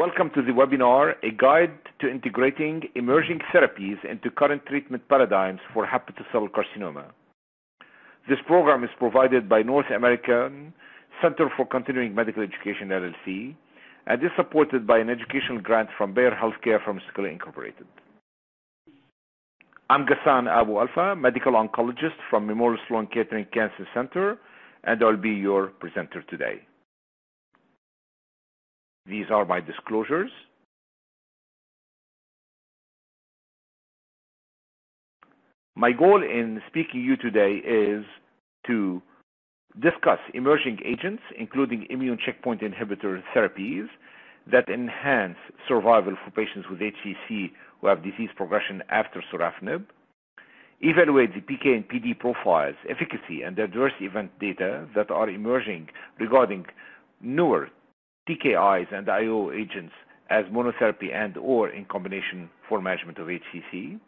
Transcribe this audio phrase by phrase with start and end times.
[0.00, 5.86] Welcome to the webinar, A Guide to Integrating Emerging Therapies into Current Treatment Paradigms for
[5.86, 7.04] Hepatocellular Carcinoma.
[8.26, 10.72] This program is provided by North American
[11.20, 13.54] Center for Continuing Medical Education, LLC,
[14.06, 17.86] and is supported by an educational grant from Bayer Healthcare Pharmaceuticals Incorporated.
[19.90, 24.38] I'm Ghassan Abou-Alfa, medical oncologist from Memorial Sloan Kettering Cancer Center,
[24.84, 26.62] and I'll be your presenter today.
[29.10, 30.30] These are my disclosures.
[35.74, 38.04] My goal in speaking to you today is
[38.68, 39.02] to
[39.80, 43.88] discuss emerging agents, including immune checkpoint inhibitor therapies
[44.50, 49.86] that enhance survival for patients with HCC who have disease progression after sorafenib,
[50.82, 55.88] evaluate the PK and PD profiles, efficacy, and adverse event data that are emerging
[56.20, 56.66] regarding
[57.20, 57.68] newer
[58.30, 59.92] TKIs and IO agents
[60.30, 63.98] as monotherapy and or in combination for management of HCC,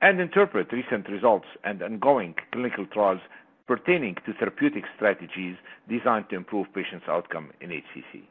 [0.00, 3.20] and interpret recent results and ongoing clinical trials
[3.66, 5.56] pertaining to therapeutic strategies
[5.88, 8.22] designed to improve patients' outcome in HCC.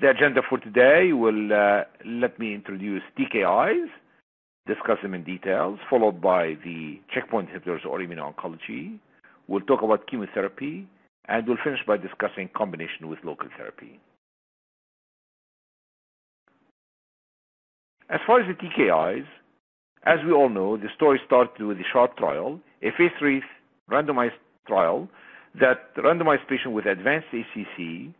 [0.00, 3.88] The agenda for today will uh, let me introduce TKIs,
[4.66, 8.98] discuss them in details, followed by the checkpoint inhibitors or immuno-oncology.
[9.48, 10.86] We'll talk about chemotherapy,
[11.26, 13.98] and we'll finish by discussing combination with local therapy.
[18.10, 19.26] As far as the TKIs,
[20.04, 23.42] as we all know, the story started with the SHARP trial, a phase 3
[23.90, 25.08] randomized trial
[25.60, 28.12] that randomized patients with advanced HCC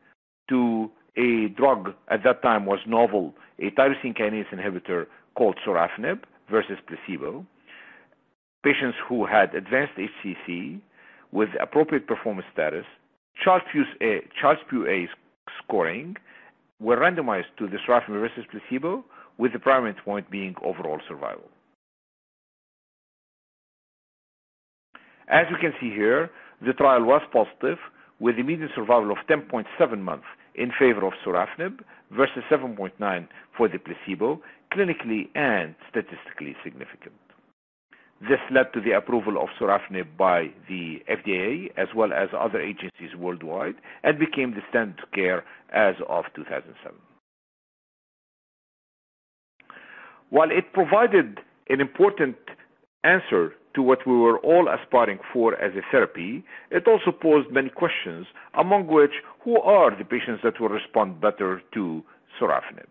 [0.49, 6.79] to a drug at that time was novel, a tyrosine kinase inhibitor called sorafenib versus
[6.87, 7.45] placebo.
[8.65, 10.81] Patients who had advanced HCC
[11.33, 12.85] with appropriate performance status,
[13.45, 15.09] Child-Pugh
[15.63, 16.17] scoring,
[16.81, 19.05] were randomized to the sorafenib versus placebo,
[19.37, 21.49] with the primary endpoint being overall survival.
[25.29, 26.31] As you can see here,
[26.65, 27.79] the trial was positive,
[28.19, 31.81] with a median survival of 10.7 months in favor of sorafenib
[32.11, 34.41] versus 7.9 for the placebo,
[34.73, 37.15] clinically and statistically significant.
[38.21, 43.15] This led to the approval of sorafenib by the FDA as well as other agencies
[43.17, 46.99] worldwide and became the standard of care as of 2007.
[50.31, 52.37] While it provided an important
[53.05, 57.71] answer to what we were all aspiring for as a therapy, it also posed many
[57.71, 62.03] questions, among which who are the patients that will respond better to
[62.41, 62.89] sorafenib.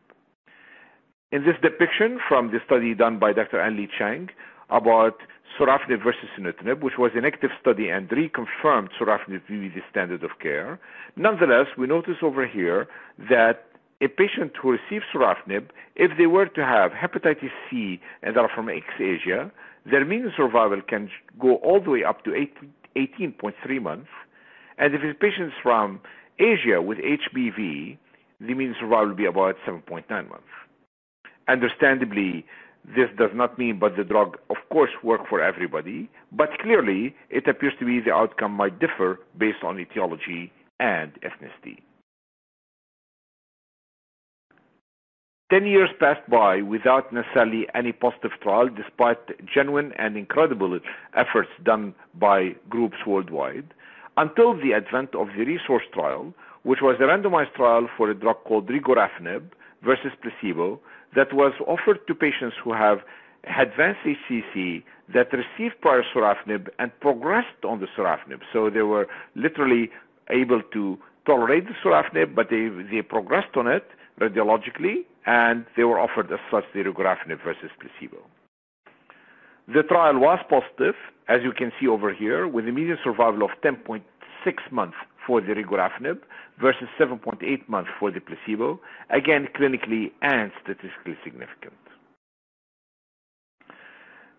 [1.34, 3.60] In this depiction from the study done by Dr.
[3.60, 4.30] Ann-Lii Cheng
[4.70, 5.18] about
[5.58, 10.24] sorafenib versus sunitinib, which was an active study and reconfirmed sorafenib to be the standard
[10.24, 10.80] of care,
[11.16, 12.88] nonetheless, we notice over here
[13.30, 13.66] that
[14.02, 18.70] a patient who receives sorafenib, if they were to have hepatitis C and are from
[18.70, 19.52] ex-Asia,
[19.90, 22.32] their mean survival can go all the way up to
[22.96, 24.10] 18.3 months.
[24.78, 26.00] And if it's patients from
[26.38, 27.98] Asia with HBV,
[28.40, 30.46] the mean survival will be about 7.9 months.
[31.48, 32.46] Understandably,
[32.86, 37.48] this does not mean but the drug, of course, work for everybody, but clearly it
[37.48, 41.80] appears to be the outcome might differ based on etiology and ethnicity.
[45.50, 49.18] Ten years passed by without necessarily any positive trial, despite
[49.48, 50.78] genuine and incredible
[51.16, 53.74] efforts done by groups worldwide,
[54.18, 56.34] until the advent of the RESORCE trial,
[56.64, 59.44] which was a randomized trial for a drug called regorafenib
[59.84, 60.82] versus placebo
[61.16, 63.00] that was offered to patients who have
[63.58, 68.42] advanced HCC that received prior sorafenib and progressed on the sorafenib.
[68.52, 69.90] So they were literally
[70.30, 73.88] able to tolerate the sorafenib, but they, they progressed on it
[74.20, 78.18] radiologically and they were offered as such the regorafenib versus placebo.
[79.68, 80.96] The trial was positive,
[81.28, 84.02] as you can see over here, with a median survival of 10.6
[84.72, 84.96] months
[85.26, 86.20] for the regorafenib
[86.60, 88.80] versus 7.8 months for the placebo,
[89.10, 91.74] again clinically and statistically significant.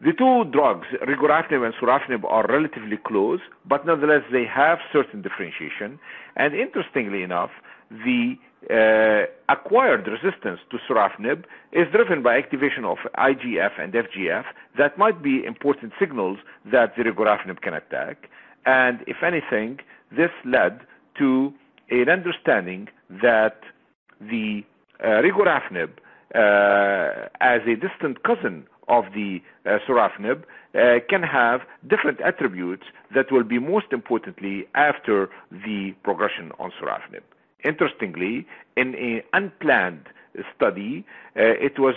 [0.00, 5.99] The two drugs, regorafenib and sorafenib, are relatively close, but nonetheless they have certain differentiation.
[6.37, 7.50] And interestingly enough,
[7.91, 8.37] the
[8.71, 14.45] uh, acquired resistance to sorafenib is driven by activation of IGF and FGF
[14.77, 16.39] that might be important signals
[16.71, 18.29] that the regorafenib can attack.
[18.67, 19.81] And if anything,
[20.17, 20.81] this led
[21.19, 21.53] to
[21.91, 22.89] an understanding
[23.23, 23.61] that
[24.21, 24.62] the
[25.03, 25.91] uh, regorafenib,
[26.35, 30.43] uh, as a distant cousin of the uh, sorafenib
[30.75, 37.23] uh, can have different attributes that will be most importantly after the progression on sorafenib.
[37.64, 38.46] Interestingly,
[38.76, 40.06] in an unplanned
[40.55, 41.05] study,
[41.37, 41.94] uh, it was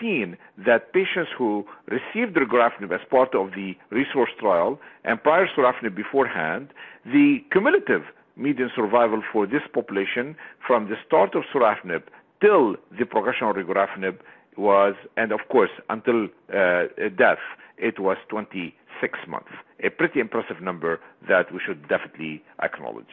[0.00, 5.94] seen that patients who received regorafenib as part of the RESORCE trial and prior sorafenib
[5.94, 6.68] beforehand,
[7.04, 8.02] the cumulative
[8.36, 10.36] median survival for this population
[10.66, 12.02] from the start of sorafenib
[12.40, 14.18] till the progression of regorafenib
[14.56, 16.84] was, and of course until uh,
[17.16, 17.38] death,
[17.78, 19.50] it was 26 months.
[19.84, 23.06] A pretty impressive number that we should definitely acknowledge.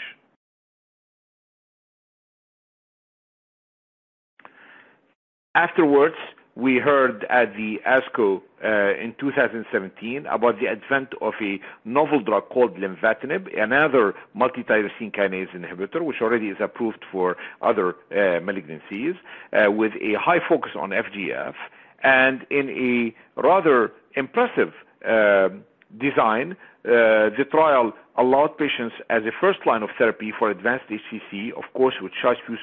[5.56, 6.15] Afterwards,
[6.59, 12.50] we heard at the ASCO uh, in 2017 about the advent of a novel drug
[12.50, 19.15] called lenvatinib, another multi-tyrosine kinase inhibitor, which already is approved for other uh, malignancies,
[19.53, 21.56] uh, with a high focus on FGF,
[22.03, 24.73] and in a rather impressive
[25.07, 25.63] um,
[25.97, 31.52] design, uh, the trial allowed patients as a first line of therapy for advanced HCC,
[31.54, 32.58] of course with Child-Pugh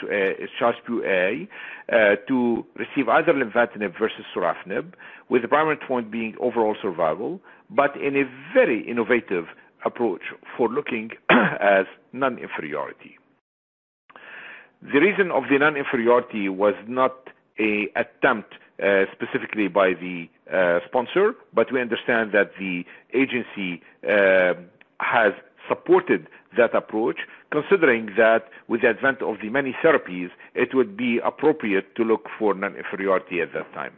[1.92, 3.32] uh, to receive either
[3.98, 4.92] versus sorafenib,
[5.28, 7.40] with the primary point being overall survival,
[7.70, 8.24] but in a
[8.54, 9.46] very innovative
[9.84, 10.22] approach
[10.56, 13.16] for looking as non-inferiority.
[14.82, 17.28] The reason of the non-inferiority was not
[17.58, 20.35] a attempt uh, specifically by the uh,
[20.86, 22.84] sponsor, but we understand that the
[23.14, 24.54] agency uh,
[25.00, 25.32] has
[25.68, 27.18] supported that approach,
[27.50, 32.26] considering that with the advent of the many therapies, it would be appropriate to look
[32.38, 33.92] for non-inferiority at that time.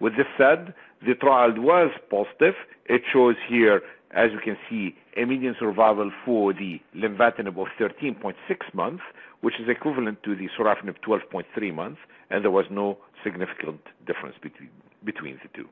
[0.00, 0.74] With this said,
[1.06, 2.54] the trial was positive.
[2.86, 8.34] It shows here, as you can see, a median survival for the lenvatinib of 13.6
[8.74, 9.02] months,
[9.40, 12.00] which is equivalent to the sorafenib 12.3 months,
[12.30, 14.70] and there was no significant difference between,
[15.04, 15.68] between the two.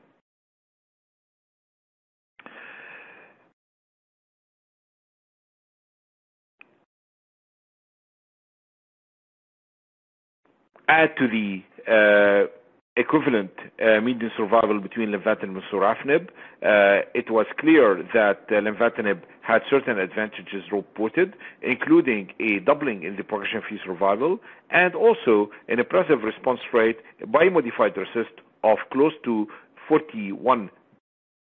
[10.89, 12.49] add to the uh,
[12.97, 16.27] equivalent uh, median survival between lenvatinib and sorafenib,
[16.63, 23.15] uh, it was clear that uh, lenvatinib had certain advantages reported, including a doubling in
[23.15, 24.39] the progression-free survival
[24.71, 26.97] and also an impressive response rate
[27.27, 29.47] by modified RECIST of close to
[29.87, 30.69] 41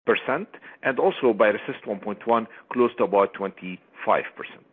[0.07, 0.49] percent,
[0.83, 4.65] and also by RECIST 1.1 close to about 25 percent.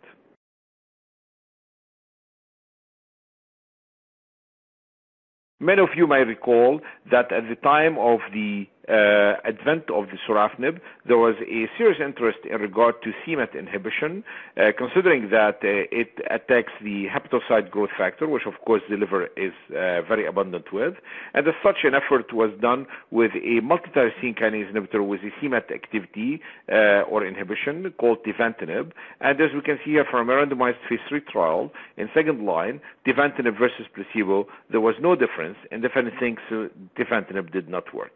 [5.61, 10.17] Many of you may recall that at the time of the uh, advent of the
[10.27, 14.23] sorafenib, there was a serious interest in regard to c-Met inhibition,
[14.57, 19.27] uh, considering that uh, it attacks the hepatocyte growth factor, which of course the liver
[19.37, 20.95] is uh, very abundant with.
[21.33, 25.71] And as such, an effort was done with a multi-tyrosine kinase inhibitor with a c-Met
[25.71, 28.91] activity uh, or inhibition called tivantinib.
[29.21, 32.81] And as we can see here from a randomized phase 3 trial, in second line,
[33.07, 36.67] tivantinib versus placebo, there was no difference, and if anything, so
[36.97, 38.11] tivantinib did not work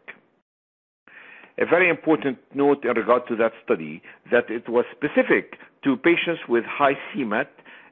[1.58, 6.42] a very important note in regard to that study that it was specific to patients
[6.48, 7.50] with high c-Met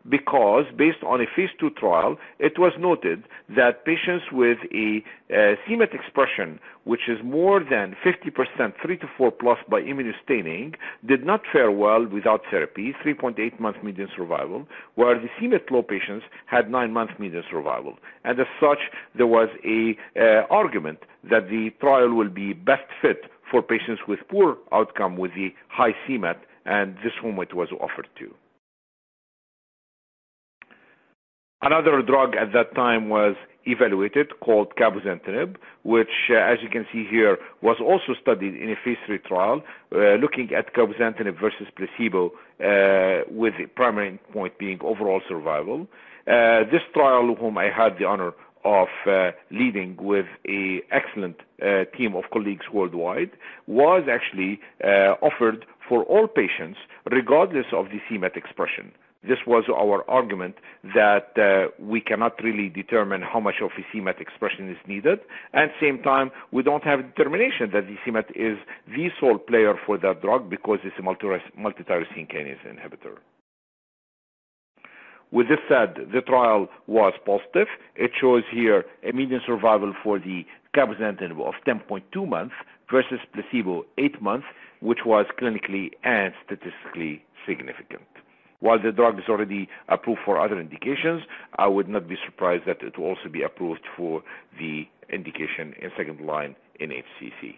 [0.08, 3.24] because based on a phase 2 trial, it was noted
[3.56, 9.58] that patients with a c-Met expression, which is more than 50%, 3 to 4 plus
[9.70, 10.74] by immunostaining,
[11.06, 16.26] did not fare well without therapy, 3.8 month median survival, where the c-Met low patients
[16.46, 17.96] had 9 month median survival.
[18.24, 18.78] And as such,
[19.16, 20.98] there was a uh, argument
[21.30, 23.22] that the trial will be best fit
[23.54, 28.08] for patients with poor outcome with the high c-Met, and this whom it was offered
[28.18, 28.34] to.
[31.62, 37.06] Another drug at that time was evaluated called cabozantinib, which, uh, as you can see
[37.08, 39.62] here, was also studied in a phase 3 trial,
[39.94, 45.86] uh, looking at cabozantinib versus placebo, uh, with the primary endpoint being overall survival.
[46.26, 48.32] Uh, this trial, whom I had the honor
[48.64, 53.30] of uh, leading with a excellent uh, team of colleagues worldwide
[53.66, 56.78] was actually uh, offered for all patients
[57.10, 58.92] regardless of the c-Met expression.
[59.26, 60.56] This was our argument
[60.94, 65.20] that uh, we cannot really determine how much of a c-Met expression is needed.
[65.54, 69.74] At the same time, we don't have determination that the c-Met is the sole player
[69.86, 73.16] for that drug because it's a multi-tyrosine kinase inhibitor.
[75.34, 77.66] With this said, the trial was positive.
[77.96, 82.54] It shows here a median survival for the cabozantinib of 10.2 months
[82.88, 84.46] versus placebo 8 months,
[84.78, 88.06] which was clinically and statistically significant.
[88.60, 91.22] While the drug is already approved for other indications,
[91.58, 94.22] I would not be surprised that it will also be approved for
[94.60, 97.56] the indication in second line in HCC.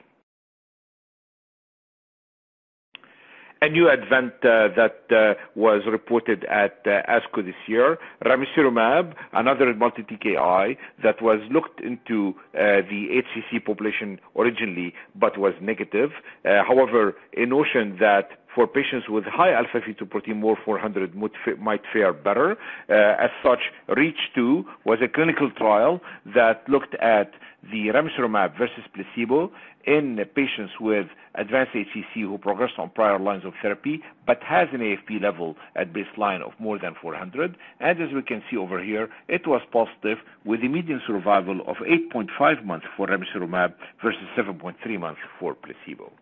[3.67, 9.75] A new advent uh, that uh, was reported at uh, ASCO this year, ramucirumab, another
[9.75, 16.11] multi-TKI that was looked into the HCC population originally but was negative.
[16.45, 21.15] However, a notion that for patients with high alpha fetoprotein more 400
[21.59, 22.57] might fare better.
[22.89, 23.59] As such,
[23.89, 26.01] REACH2 was a clinical trial
[26.35, 27.33] that looked at
[27.71, 29.51] the ramucirumab versus placebo
[29.87, 34.81] in patients with advanced HCC who progressed on prior lines of therapy but has an
[34.81, 37.57] AFP level at baseline of more than 400.
[37.81, 41.77] And as we can see over here, it was positive with a median survival of
[41.77, 46.13] 8.5 months for ramucirumab versus 7.3 months for placebo.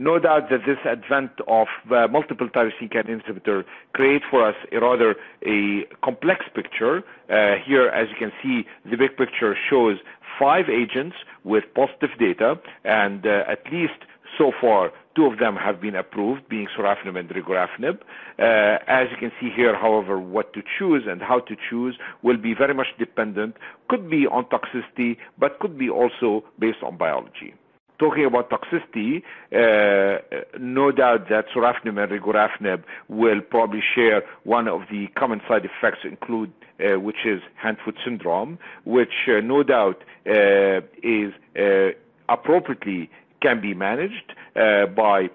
[0.00, 3.64] No doubt that this advent of uh, multiple tyrosine inhibitor
[3.94, 6.98] creates for us a rather a complex picture.
[7.28, 9.96] Uh, here, as you can see, the big picture shows
[10.38, 14.06] five agents with positive data, and uh, at least
[14.38, 17.98] so far, two of them have been approved, being sorafenib and regorafenib.
[18.38, 22.36] Uh, as you can see here, however, what to choose and how to choose will
[22.36, 23.56] be very much dependent,
[23.88, 27.52] could be on toxicity, but could be also based on biology
[27.98, 30.20] talking about toxicity, uh,
[30.58, 36.00] no doubt that sorafenib and regorafenib will probably share one of the common side effects
[36.04, 41.90] include uh, which is hand-foot syndrome, which uh, no doubt uh, is uh,
[42.28, 43.10] appropriately
[43.42, 45.28] can be managed uh, by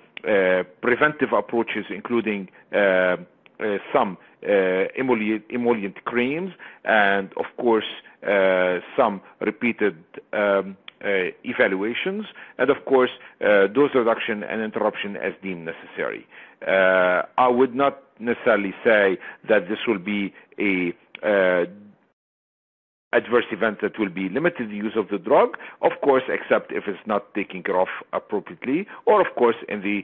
[0.82, 2.48] preventive approaches, including
[3.91, 4.17] some
[4.98, 6.53] emollient, emollient creams
[6.86, 7.84] and, of course,
[8.96, 9.98] some repeated
[10.32, 12.25] um, evaluations,
[12.57, 16.25] and of course, uh, dose reduction and interruption as deemed necessary.
[16.65, 19.17] Uh, I would not necessarily say
[19.50, 20.93] that this will be a
[23.13, 26.86] adverse event that will be limited the use of the drug, of course, except if
[26.88, 30.03] it's not taken care of appropriately, or of course in the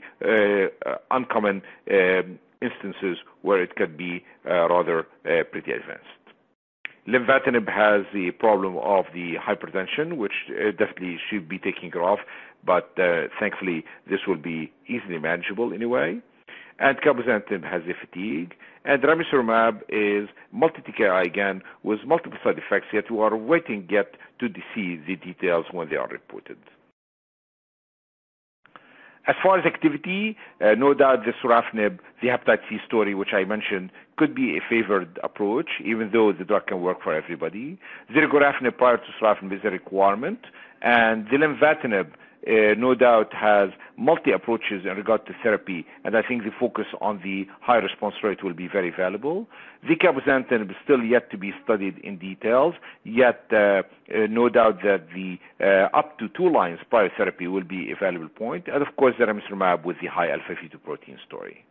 [0.86, 2.22] uh, uncommon uh,
[2.62, 5.08] instances where it could be uh, rather
[5.52, 6.06] pretty advanced.
[7.10, 12.20] Lenvatinib has the problem of the hypertension, which uh, definitely should be taken care of,
[12.64, 16.22] but uh, thankfully this will be easily manageable anyway.
[16.78, 18.54] And cabozantinib has the fatigue,
[18.86, 24.48] and ramucirumab is multi-TKI again with multiple side effects, yet we are waiting yet to
[24.76, 26.58] see the details when they are reported.
[29.30, 33.44] As far as activity, uh, no doubt the sorafenib, the hepatitis C story, which I
[33.44, 37.78] mentioned, could be a favored approach, even though the drug can work for everybody.
[38.12, 40.40] The regorafenib prior to sorafenib is a requirement,
[40.82, 42.08] and the lenvatinib
[42.48, 46.86] uh, no doubt has multi approaches in regard to therapy, and I think the focus
[47.02, 49.48] on the high response rate will be very valuable.
[49.88, 53.82] The cabozantinib is still yet to be studied in details, yet uh, uh,
[54.30, 58.30] no doubt that the uh, up to two lines prior therapy will be a valuable
[58.30, 61.66] point, and of course the ramucirumab with the high alpha fetoprotein story.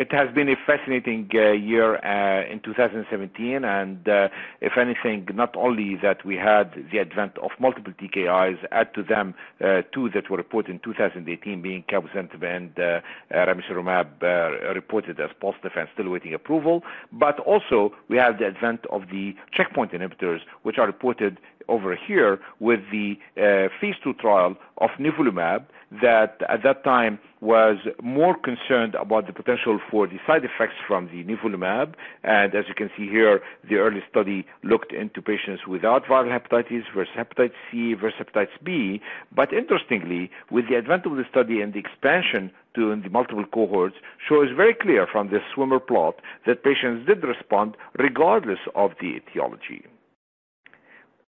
[0.00, 4.28] It has been a fascinating uh, year uh, in 2017, and uh,
[4.62, 9.34] if anything, not only that we had the advent of multiple TKIs, add to them
[9.62, 12.82] uh, two that were reported in 2018, being cabozantinib and uh,
[13.30, 16.82] uh, ramucirumab, uh, reported as positive and still waiting approval.
[17.12, 21.36] But also, we have the advent of the checkpoint inhibitors, which are reported
[21.68, 25.66] over here with the phase two trial of nivolumab
[26.02, 31.06] that at that time was more concerned about the potential for the side effects from
[31.06, 31.94] the nivolumab.
[32.22, 36.84] And as you can see here, the early study looked into patients without viral hepatitis
[36.94, 39.00] versus hepatitis C versus hepatitis B.
[39.34, 43.96] But interestingly, with the advent of the study and the expansion to the multiple cohorts
[44.28, 46.16] shows very clear from this swimmer plot
[46.46, 49.84] that patients did respond regardless of the etiology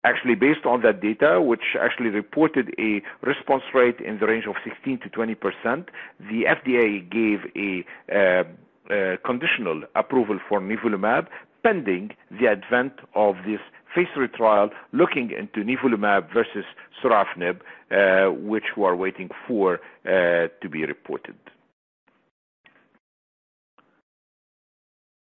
[0.05, 4.57] actually based on that data, which actually reported a response rate in the range of
[4.65, 8.45] 16 to 20 percent, the FDA gave a uh,
[8.93, 11.29] uh, conditional approval for nivolumab
[11.63, 13.61] pending the advent of this
[13.95, 16.65] phase 3 trial looking into nivolumab versus
[17.03, 21.37] sorafenib, uh, which we are waiting for uh, to be reported.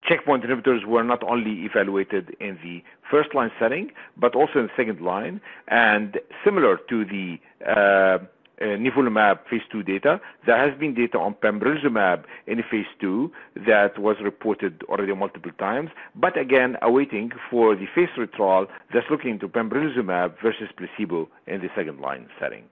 [0.07, 4.71] Checkpoint inhibitors were not only evaluated in the first line setting, but also in the
[4.75, 5.41] second line.
[5.67, 8.23] And similar to the uh,
[8.59, 10.19] uh, nivolumab phase 2 data.
[10.45, 13.31] There has been data on pembrolizumab in phase 2
[13.67, 19.05] that was reported already multiple times, but again, awaiting for the phase 3 trial that's
[19.11, 22.63] looking into pembrolizumab versus placebo in the second line setting.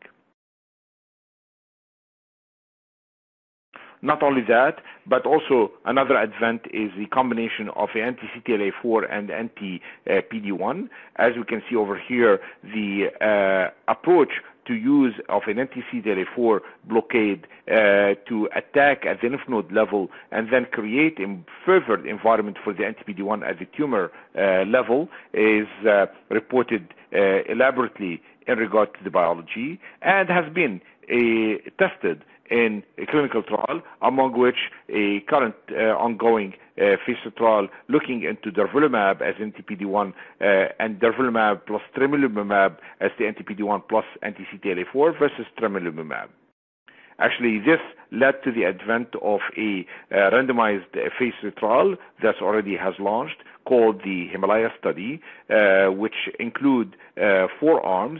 [4.02, 10.90] Not only that, but also another advent is the combination of anti-CTLA-4 and anti-PD-1.
[11.18, 14.30] As we can see over here, the uh, approach
[14.68, 20.52] to use of an anti-CTLA-4 blockade uh, to attack at the lymph node level and
[20.52, 25.68] then create a further environment for the anti-PD-1 at the tumor uh, level is
[26.30, 30.82] reported elaborately in regard to the biology and has been
[31.80, 38.24] tested in a clinical trial, among which a current uh, ongoing uh, phase trial looking
[38.24, 40.10] into durvalumab as anti-PD-1
[40.42, 46.28] uh, and durvalumab plus tremelimumab as the anti-PD-1 plus anti-CTLA-4 versus tremelimumab.
[47.18, 47.80] Actually, this
[48.12, 54.28] led to the advent of a randomized phase trial that already has launched called the
[54.30, 55.22] Himalaya study,
[55.98, 56.98] which include
[57.58, 58.20] four arms.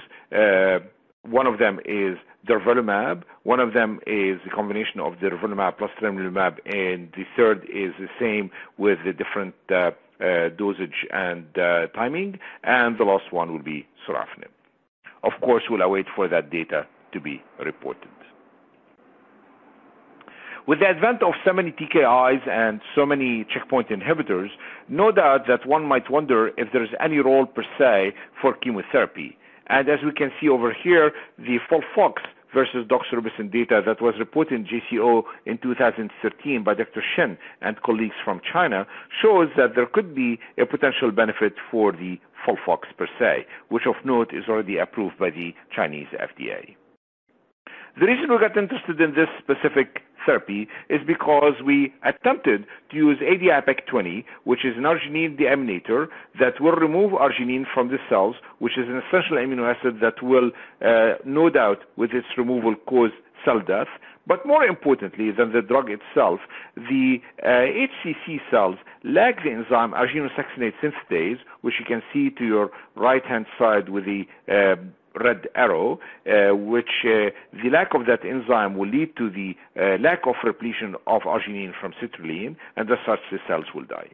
[1.24, 2.17] One of them is
[2.48, 3.24] durvalumab.
[3.44, 8.10] One of them is a combination of durvalumab plus tremelimumab, and the third is the
[8.20, 9.92] same with the different uh,
[10.24, 12.40] uh, dosage and uh, timing.
[12.64, 14.50] And the last one will be sorafenib.
[15.24, 18.10] Of course, we'll await for that data to be reported.
[20.68, 24.50] With the advent of so many TKIs and so many checkpoint inhibitors,
[24.90, 29.38] no doubt that one might wonder if there is any role per se for chemotherapy.
[29.68, 32.14] And as we can see over here, the FOLFOX
[32.55, 37.03] versus doxorubicin data that was reported in JCO in 2013 by Dr.
[37.15, 38.88] Shen and colleagues from China
[39.21, 43.95] shows that there could be a potential benefit for the FOLFOX per se, which of
[44.05, 46.75] note is already approved by the Chinese FDA.
[47.98, 53.18] The reason we got interested in this specific therapy is because we attempted to use
[53.22, 58.78] ADI-PEG 20, which is an arginine deiminase that will remove arginine from the cells, which
[58.78, 60.52] is an essential amino acid that will,
[60.86, 63.12] uh, no doubt, with its removal, cause
[63.46, 63.88] cell death.
[64.28, 66.42] But more importantly than the drug itself,
[66.75, 68.75] the uh, HCC cells
[69.06, 74.24] lack the enzyme arginosuccinate synthetase, which you can see to your right-hand side with the
[74.52, 74.82] uh,
[75.24, 77.29] red arrow, uh, which uh,
[77.63, 81.74] the lack of that enzyme will lead to the uh, lack of repletion of arginine
[81.79, 84.09] from citrulline, and as such the cells will die.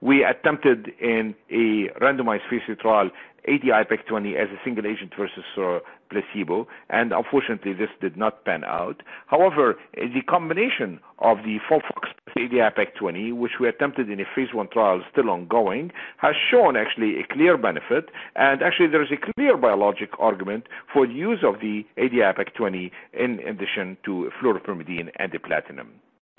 [0.00, 3.10] We attempted in a randomized phase 3 trial
[3.48, 5.78] ADI-PEG 20 as a single agent versus uh,
[6.10, 9.02] placebo, and unfortunately this did not pan out.
[9.26, 14.68] However, the combination of the FOLFOX ADI-PEG 20, which we attempted in a phase 1
[14.68, 19.56] trial still ongoing, has shown actually a clear benefit, and actually there is a clear
[19.56, 25.38] biologic argument for the use of the ADI-PEG 20 in addition to fluoropyrimidine and the
[25.38, 25.88] platinum.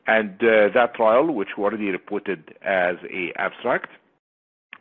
[0.05, 3.89] And uh, that trial, which we already reported as a abstract,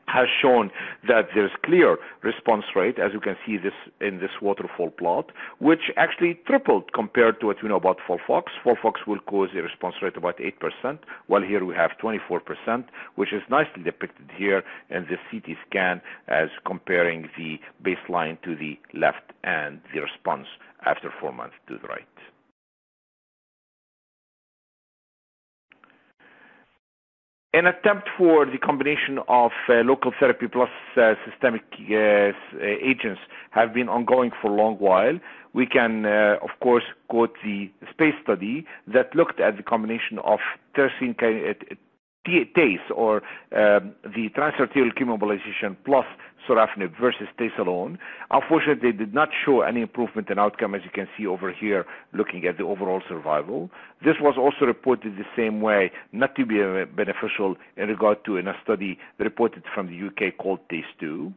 [0.06, 0.70] has shown
[1.08, 5.90] that there's clear response rate, as you can see this in this waterfall plot, which
[5.96, 8.44] actually tripled compared to what we know about FOLFOX.
[8.64, 12.84] FOLFOX will cause a response rate about 8%, while here we have 24%,
[13.14, 18.78] which is nicely depicted here in the CT scan as comparing the baseline to the
[18.94, 20.46] left and the response
[20.84, 22.06] after four months to the right.
[27.54, 33.74] An attempt for the combination of uh, local therapy plus uh, systemic uh, agents have
[33.74, 35.18] been ongoing for a long while.
[35.52, 40.38] We can, uh, of course, quote the SPACE study that looked at the combination of
[40.74, 41.14] tyrosine
[42.24, 43.16] TACE or
[43.56, 46.06] um, the transarterial chemoembolization plus
[46.48, 47.98] sorafenib versus TACE alone.
[48.30, 51.84] Unfortunately, they did not show any improvement in outcome, as you can see over here,
[52.12, 53.70] looking at the overall survival.
[54.04, 56.58] This was also reported the same way, not to be
[56.94, 61.32] beneficial in regard to in a study reported from the UK called TACE2.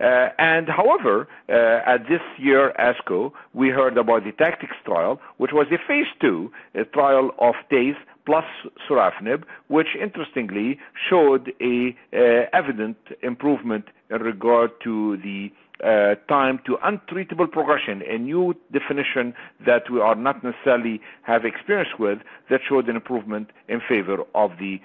[0.00, 5.50] Uh, and however, uh, at this year ASCO, we heard about the TACTICS trial, which
[5.52, 8.44] was a phase two a trial of TACE plus
[8.88, 15.50] sorafenib, which interestingly showed a uh, evident improvement in regard to the
[15.82, 19.32] uh, time to untreatable progression, a new definition
[19.64, 22.18] that we are not necessarily have experience with,
[22.50, 24.80] that showed an improvement in favor of the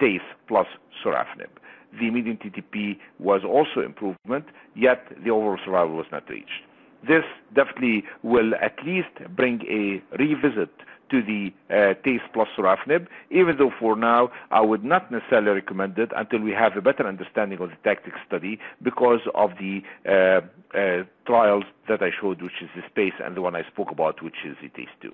[0.00, 0.66] TACE plus
[1.04, 1.50] sorafenib.
[1.98, 6.62] The median TTP was also improvement, yet the overall survival was not reached.
[7.06, 10.70] This definitely will at least bring a revisit
[11.10, 15.98] to the uh, TACE plus sorafenib, even though for now I would not necessarily recommend
[15.98, 20.40] it until we have a better understanding of the tactic study because of the uh,
[20.76, 24.22] uh, trials that I showed, which is the SPACE, and the one I spoke about,
[24.22, 25.12] which is the TACE 2.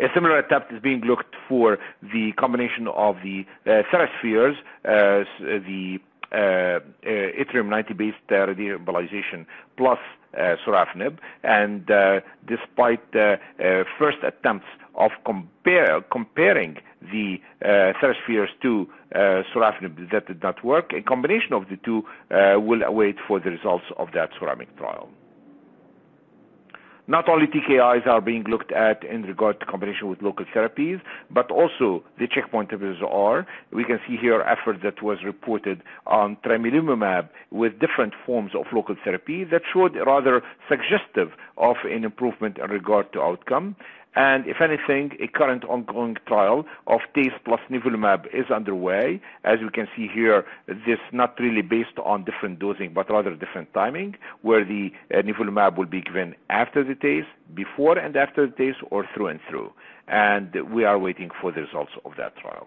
[0.00, 5.98] A similar attempt is being looked for the combination of the uh, Theraspheres, uh, the
[6.30, 9.98] uh, yttrium 90 based radioembolization plus
[10.66, 11.86] sorafenib, and
[12.46, 13.38] despite the
[13.98, 20.92] first attempts of compare, comparing the uh, Theraspheres to uh, sorafenib that did not work.
[20.92, 25.08] A combination of the two uh, will await for the results of that SORAMIC trial.
[27.08, 31.50] Not only TKIs are being looked at in regard to combination with local therapies, but
[31.50, 33.46] also the checkpoint inhibitors are.
[33.72, 38.94] We can see here effort that was reported on tremelimumab with different forms of local
[39.02, 43.74] therapy that showed rather suggestive of an improvement in regard to outcome.
[44.18, 49.20] And if anything, a current ongoing trial of TACE plus nivolumab is underway.
[49.44, 53.72] As we can see here, this not really based on different dosing, but rather different
[53.74, 58.56] timing, where the uh, nivolumab will be given after the TACE, before and after the
[58.56, 59.70] TACE, or through and through.
[60.08, 62.66] And we are waiting for the results of that trial.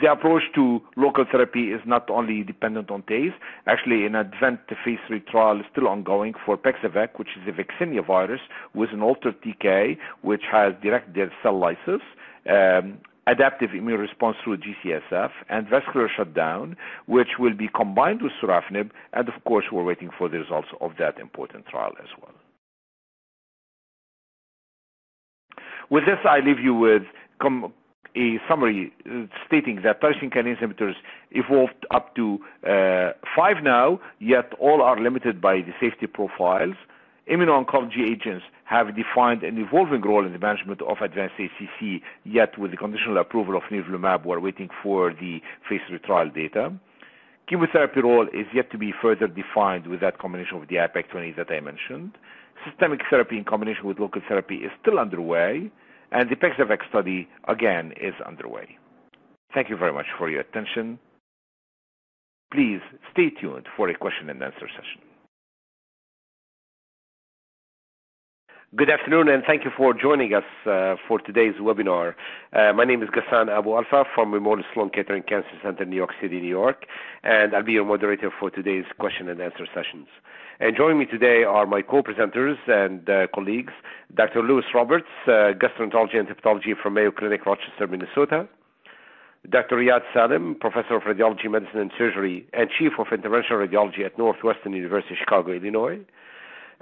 [0.00, 3.32] The approach to local therapy is not only dependent on TACE.
[3.66, 8.06] Actually, an advent phase 3 trial is still ongoing for Pexa-Vec, which is a vaccinia
[8.06, 8.40] virus
[8.74, 12.02] with an altered TK, which has direct cell lysis.
[12.48, 18.90] Um, adaptive immune response through GCSF and vascular shutdown, which will be combined with sorafenib,
[19.14, 22.34] and of course, we're waiting for the results of that important trial as well.
[25.88, 27.02] With this, I leave you with
[27.40, 27.72] com-
[28.16, 30.94] a summary uh, stating that tyrosine kinase inhibitors
[31.30, 36.74] evolved up to uh, five now, yet all are limited by the safety profiles.
[37.30, 42.70] Immuno-oncology agents have defined an evolving role in the management of advanced ACC, yet with
[42.70, 46.72] the conditional approval of nivolumab, we're waiting for the phase 3 trial data.
[47.48, 51.50] Chemotherapy role is yet to be further defined with that combination of the IPAC20 that
[51.50, 52.16] I mentioned.
[52.68, 55.70] Systemic therapy in combination with local therapy is still underway
[56.16, 58.78] and the Pexa-Vec study, again, is underway.
[59.52, 60.98] Thank you very much for your attention.
[62.50, 62.80] Please
[63.12, 65.05] stay tuned for a question and answer session.
[68.76, 72.12] Good afternoon, and thank you for joining us uh, for today's webinar.
[72.52, 76.40] Uh, my name is Ghassan Abou-Alfa from Memorial Sloan Kettering Cancer Center, New York City,
[76.42, 76.84] New York,
[77.22, 80.08] and I'll be your moderator for today's question and answer sessions.
[80.60, 83.72] And joining me today are my co-presenters and uh, colleagues,
[84.14, 84.42] Dr.
[84.42, 88.46] Lewis Roberts, uh, gastroenterology and hepatology from Mayo Clinic, Rochester, Minnesota.
[89.48, 89.76] Dr.
[89.76, 94.74] Riad Salem, professor of radiology, medicine, and surgery, and chief of interventional radiology at Northwestern
[94.74, 96.00] University, Chicago, Illinois.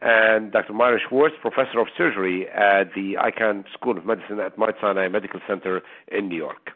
[0.01, 0.73] And Dr.
[0.73, 5.41] Myron Schwartz, professor of surgery at the Icahn School of Medicine at Mount Sinai Medical
[5.47, 6.71] Center in New York.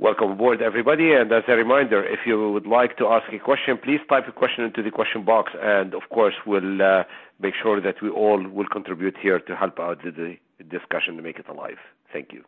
[0.00, 1.12] Welcome aboard, everybody.
[1.12, 4.32] And as a reminder, if you would like to ask a question, please type a
[4.32, 7.02] question into the question box, and of course, we'll uh,
[7.40, 11.22] make sure that we all will contribute here to help out the, the discussion to
[11.22, 11.78] make it alive.
[12.12, 12.44] Thank you.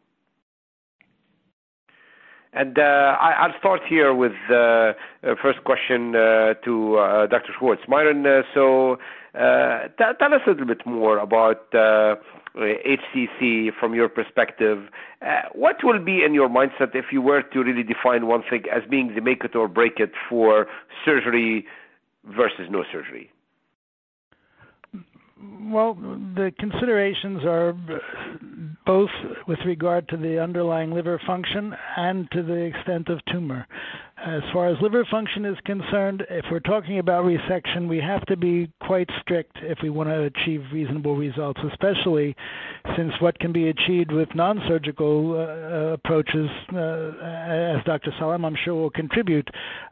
[2.53, 4.95] And uh, I, will start here with uh,
[5.41, 7.53] first question uh, to uh, Dr.
[7.57, 7.83] Schwartz.
[7.87, 8.99] Myron, uh, so
[9.35, 14.89] uh, t- tell us a little bit more about HCC uh, from your perspective.
[15.23, 18.65] Uh, what will be in your mindset if you were to really define one thing
[18.75, 20.67] as being the make it or break it for
[21.05, 21.65] surgery
[22.25, 23.31] versus no surgery?
[25.71, 27.75] Well, the considerations are
[28.85, 29.11] both
[29.47, 33.67] with regard to the underlying liver function and to the extent of tumor.
[34.25, 38.37] As far as liver function is concerned, if we're talking about resection, we have to
[38.37, 42.37] be quite strict if we want to achieve reasonable results, especially
[42.97, 48.13] since what can be achieved with non surgical uh, approaches, uh, as Dr.
[48.19, 49.49] Salem I'm sure, will contribute,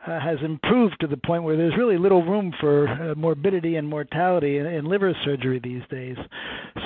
[0.06, 3.88] uh, has improved to the point where there's really little room for uh, morbidity and
[3.88, 6.18] mortality in, in liver surgery these days.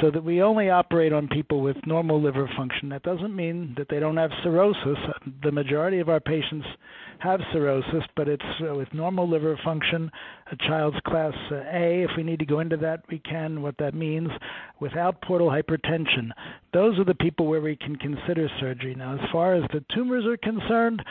[0.00, 2.88] So that we only operate on people with normal liver function.
[2.90, 4.98] That doesn't mean that they don't have cirrhosis.
[5.42, 6.66] The majority of our patients
[7.22, 10.10] have cirrhosis, but it's uh, with normal liver function,
[10.50, 12.02] a child's class uh, A.
[12.02, 14.28] If we need to go into that, we can, what that means,
[14.80, 16.30] without portal hypertension.
[16.72, 18.96] Those are the people where we can consider surgery.
[18.96, 21.02] Now, as far as the tumors are concerned,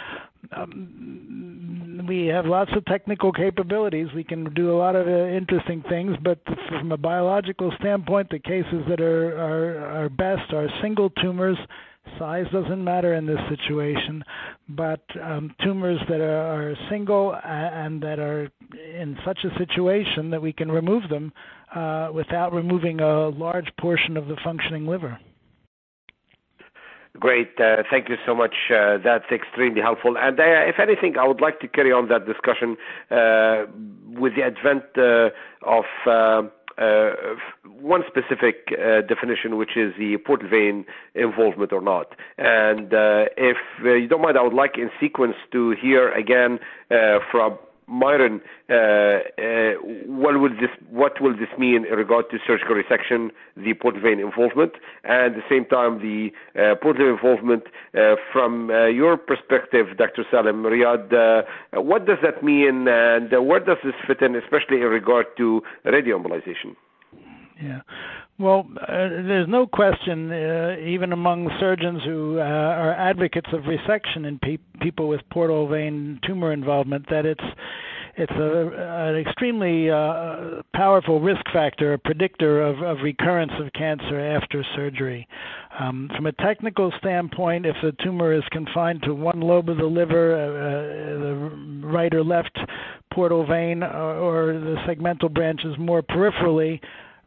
[0.51, 4.07] um, we have lots of technical capabilities.
[4.13, 8.39] We can do a lot of uh, interesting things, but from a biological standpoint, the
[8.39, 11.57] cases that are, are, are best are single tumors
[12.17, 14.23] Size doesn't matter in this situation,
[14.69, 20.41] but um, tumors that are, are, single and that are in such a situation that
[20.41, 21.31] we can remove them
[21.75, 25.19] uh, without removing a large portion of the functioning liver.
[27.19, 27.51] Great.
[27.59, 28.55] Uh, thank you so much.
[28.73, 30.17] Uh, that's extremely helpful.
[30.17, 32.77] And uh, if anything, I would like to carry on that discussion
[33.11, 33.65] uh,
[34.19, 35.29] with the advent uh,
[35.63, 35.85] of
[36.77, 37.11] uh,
[37.63, 42.15] one specific uh, definition, which is the portal vein involvement or not.
[42.37, 46.59] And uh, if uh, you don't mind, I would like in sequence to hear again
[46.89, 47.57] uh, from
[47.91, 49.73] Myron, uh, uh,
[50.07, 54.19] what will this what will this mean in regard to surgical resection, the portal vein
[54.19, 54.73] involvement,
[55.03, 57.63] and at the same time the uh, portal vein involvement
[58.31, 60.23] from your perspective, Dr.
[60.31, 65.25] Salem Riad, what does that mean, and where does this fit in, especially in regard
[65.37, 66.75] to radioembolization?
[67.61, 67.81] Yeah.
[68.39, 74.25] Well, uh, there's no question, uh, even among surgeons who uh, are advocates of resection
[74.25, 77.43] in pe- people with portal vein tumor involvement, that it's
[78.17, 84.19] it's a, an extremely uh, powerful risk factor, a predictor of, of recurrence of cancer
[84.19, 85.27] after surgery.
[85.79, 89.85] Um, from a technical standpoint, if the tumor is confined to one lobe of the
[89.85, 92.57] liver, uh, uh the right or left
[93.13, 96.81] portal vein, or, or the segmental branches more peripherally,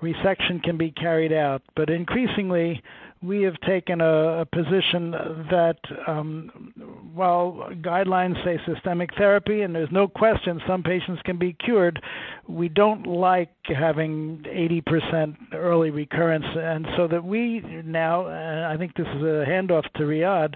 [0.05, 1.63] resection can be carried out.
[1.75, 2.83] But increasingly,
[3.25, 5.13] we have taken a, a position
[5.51, 6.73] that um,
[7.15, 12.03] while guidelines say systemic therapy, and there's no question some patients can be cured,
[12.47, 16.45] we don't like having 80% early recurrence.
[16.55, 18.27] And so that we now,
[18.71, 20.55] I think this is a handoff to Riad,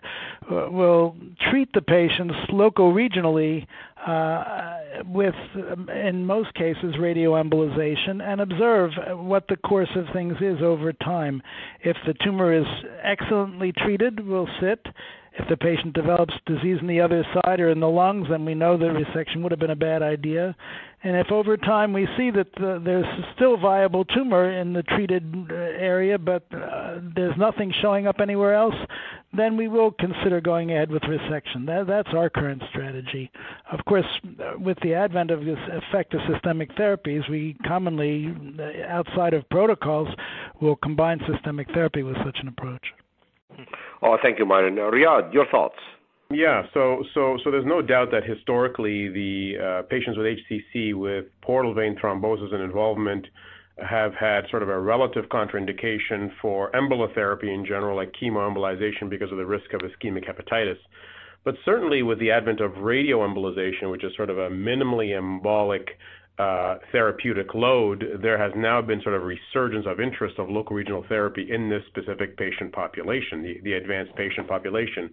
[0.50, 1.16] uh, will
[1.50, 3.66] treat the patients local regionally
[4.06, 4.67] uh,
[5.06, 10.92] with, um, in most cases, radioembolization and observe what the course of things is over
[10.92, 11.42] time.
[11.82, 12.66] If the tumor is
[13.02, 14.86] excellently treated, we'll sit.
[15.38, 18.54] If the patient develops disease in the other side or in the lungs, then we
[18.54, 20.56] know that resection would have been a bad idea.
[21.04, 25.32] And if over time we see that the, there's still viable tumor in the treated
[25.48, 28.74] uh, area, but uh, there's nothing showing up anywhere else,
[29.32, 31.66] then we will consider going ahead with resection.
[31.66, 33.30] That, that's our current strategy.
[33.70, 34.06] Of course,
[34.58, 40.08] with the advent of this effective systemic therapies, we commonly, uh, outside of protocols,
[40.60, 42.82] will combine systemic therapy with such an approach.
[44.02, 44.76] Oh, thank you, Myron.
[44.76, 45.76] Riad, your thoughts?
[46.30, 51.24] Yeah, so so so there's no doubt that historically the uh, patients with HCC with
[51.40, 53.26] portal vein thrombosis and involvement
[53.78, 59.38] have had sort of a relative contraindication for embolotherapy in general, like chemoembolization, because of
[59.38, 60.76] the risk of ischemic hepatitis.
[61.44, 65.86] But certainly with the advent of radioembolization, which is sort of a minimally embolic
[66.38, 71.04] uh, therapeutic load, there has now been sort of resurgence of interest of local regional
[71.08, 75.10] therapy in this specific patient population, the, the advanced patient population.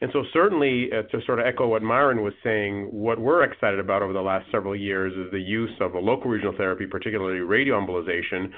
[0.00, 3.80] And so, certainly, uh, to sort of echo what Myron was saying, what we're excited
[3.80, 7.40] about over the last several years is the use of a local regional therapy, particularly
[7.40, 8.50] radioembolization,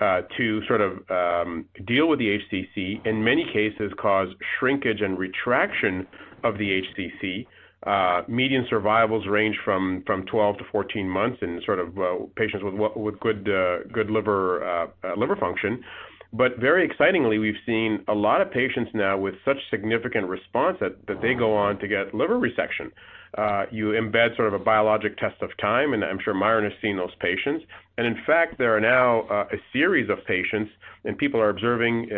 [0.00, 4.28] uh, to sort of um, deal with the HCC, in many cases, cause
[4.58, 6.06] shrinkage and retraction
[6.42, 7.46] of the HCC.
[7.86, 12.62] Uh, median survivals range from, from 12 to 14 months in sort of uh, patients
[12.62, 15.82] with with good uh, good liver uh, uh, liver function.
[16.30, 21.06] But very excitingly, we've seen a lot of patients now with such significant response that,
[21.08, 22.92] that they go on to get liver resection.
[23.36, 26.72] Uh, you embed sort of a biologic test of time, and I'm sure Myron has
[26.82, 27.64] seen those patients.
[27.96, 30.70] And in fact, there are now a series of patients,
[31.04, 32.10] and people are observing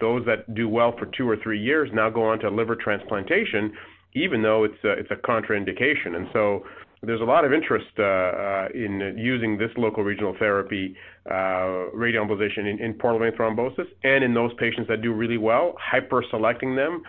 [0.00, 3.72] those that do well for two or three years now go on to liver transplantation
[4.14, 6.16] even though it's a, it's a contraindication.
[6.16, 6.64] And so
[7.04, 10.94] there's a lot of interest uh, uh, in using this local regional therapy,
[11.28, 15.74] uh, radioembolization in, in portal vein thrombosis, and in those patients that do really well,
[15.80, 17.02] hyper-selecting them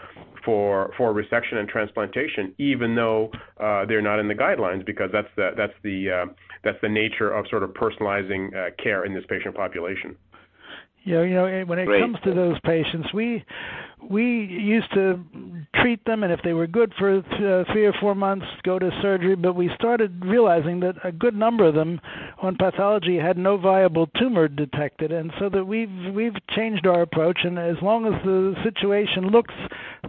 [0.43, 5.27] for for resection and transplantation, even though uh, they're not in the guidelines, because that's
[5.35, 6.25] the that's the uh,
[6.63, 10.15] that's the nature of sort of personalizing uh, care in this patient population.
[11.05, 12.01] Yeah, you know, when it Great.
[12.01, 13.43] comes to those patients, we
[14.09, 15.19] we used to
[15.75, 18.79] treat them, and if they were good for th- uh, three or four months, go
[18.79, 19.35] to surgery.
[19.35, 21.99] But we started realizing that a good number of them,
[22.41, 27.39] on pathology, had no viable tumor detected, and so that we've we've changed our approach.
[27.43, 29.53] And as long as the situation looks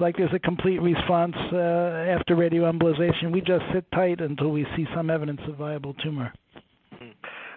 [0.00, 4.87] like there's a complete response uh, after radioembolization, we just sit tight until we see
[4.94, 6.33] some evidence of viable tumor.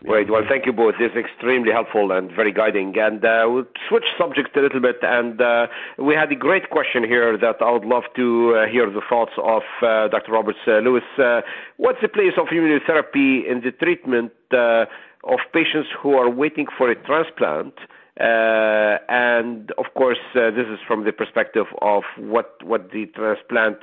[0.03, 0.29] Great.
[0.29, 0.95] Well, thank you both.
[0.99, 2.93] This is extremely helpful and very guiding.
[2.97, 4.97] And uh, we'll switch subjects a little bit.
[5.01, 8.89] And uh, we had a great question here that I would love to uh, hear
[8.89, 10.33] the thoughts of uh, Dr.
[10.33, 11.03] Roberts uh, Lewis.
[11.17, 11.41] Uh,
[11.77, 16.95] what's the place of immunotherapy in the treatment of patients who are waiting for a
[16.95, 17.73] transplant?
[18.19, 23.77] and of course, this is from the perspective of what what the transplant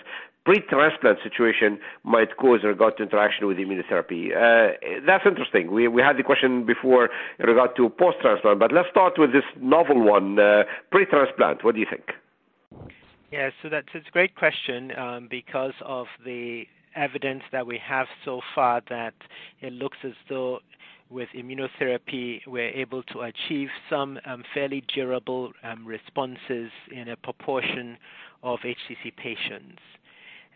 [0.44, 4.30] pre-transplant situation might cause in regard to interaction with immunotherapy.
[4.30, 4.74] Uh,
[5.06, 5.72] that's interesting.
[5.72, 9.44] We, we had the question before in regard to post-transplant, but let's start with this
[9.60, 11.64] novel one, uh, pre-transplant.
[11.64, 12.10] What do you think?
[13.32, 18.06] Yeah, so that's it's a great question um, because of the evidence that we have
[18.24, 19.14] so far that
[19.60, 20.60] it looks as though
[21.10, 27.96] with immunotherapy, we're able to achieve some um, fairly durable um, responses in a proportion
[28.42, 29.80] of HCC patients.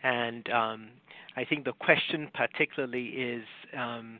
[0.03, 0.89] And um,
[1.35, 3.43] I think the question particularly is
[3.77, 4.19] um,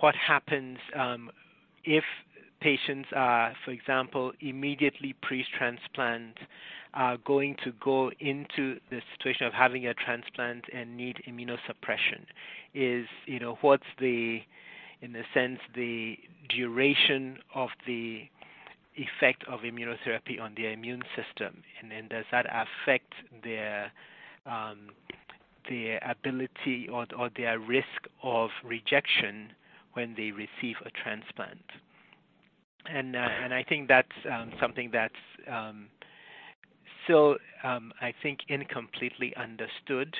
[0.00, 1.30] what happens um,
[1.84, 2.04] if
[2.60, 6.36] patients are, for example, immediately pre-transplant
[6.94, 12.24] are going to go into the situation of having a transplant and need immunosuppression?
[12.74, 14.40] Is, you know, what's the,
[15.02, 16.16] in a sense, the
[16.48, 18.22] duration of the
[18.96, 23.12] effect of immunotherapy on their immune system, and, and does that affect
[23.44, 23.92] their
[25.68, 29.52] their ability or, or their risk of rejection
[29.92, 31.64] when they receive a transplant?
[32.90, 35.14] And uh, and I think that's um, something that's
[35.50, 35.88] um,
[37.04, 40.14] still, um, I think, incompletely understood.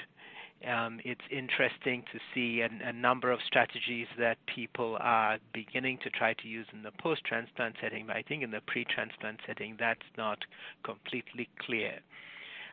[0.66, 6.10] Um, it's interesting to see a, a, number of strategies that people are beginning to
[6.10, 9.38] try to use in the post transplant setting, but I think in the pre transplant
[9.46, 10.38] setting, that's not
[10.82, 12.00] completely clear.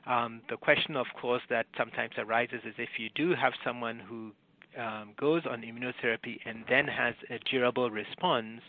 [0.06, 4.32] Um, the question, of course, that sometimes arises is if you do have someone who
[4.80, 8.62] um, goes on immunotherapy and then has a durable response,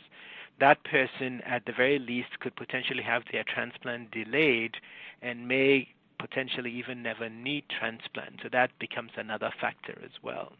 [0.60, 4.76] that person, at the very least, could potentially have their transplant delayed
[5.20, 8.40] and may potentially even never need transplant.
[8.42, 10.52] So that becomes another factor as well.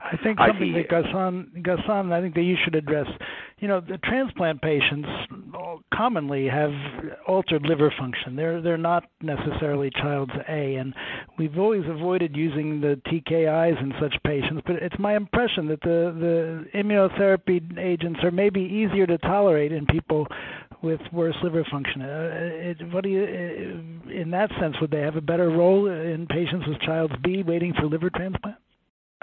[0.00, 3.06] I think something that Ghassan, Ghassan, I think that you should address.
[3.58, 5.08] You know, the transplant patients
[5.94, 6.72] commonly have
[7.26, 8.36] altered liver function.
[8.36, 10.94] They're they're not necessarily Child's A, and
[11.38, 14.62] we've always avoided using the TKIs in such patients.
[14.66, 19.86] But it's my impression that the the immunotherapy agents are maybe easier to tolerate in
[19.86, 20.26] people
[20.82, 22.02] with worse liver function.
[22.02, 25.86] Uh, it, what do you, uh, in that sense, would they have a better role
[25.86, 28.56] in patients with Child's B waiting for liver transplant?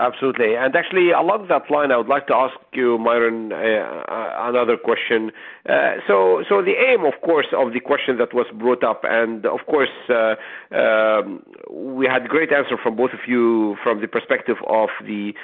[0.02, 0.56] Absolutely.
[0.56, 4.76] And actually, along that line, I would like to ask you, Myron, uh, uh, another
[4.76, 5.32] question.
[5.70, 9.46] Uh, so, so the aim, of course, of the question that was brought up, and
[9.46, 10.34] of course, uh,
[10.76, 15.36] um, we had great answer from both of you from the perspective of the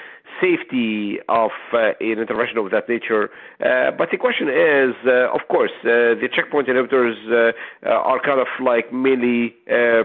[0.42, 3.30] safety of uh, an intervention of that nature.
[3.60, 7.52] Uh, but the question is, uh, of course, uh, the checkpoint inhibitors uh,
[7.86, 9.56] uh, are kind of like mainly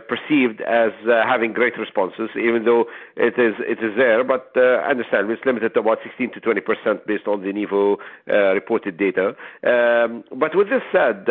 [0.08, 0.92] perceived as
[1.26, 2.84] having great responses, even though
[3.16, 4.24] it is it is there.
[4.24, 7.96] But I understand it's limited to about 16 to 20 percent based on the Nivo
[8.54, 9.34] reported data.
[9.64, 11.24] Um, but with this said,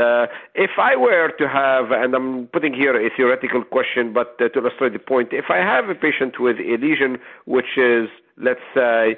[0.56, 4.94] if I were to have, and I'm putting here a theoretical question, but to illustrate
[4.94, 9.18] the point, if I have a patient with a lesion which is let's say,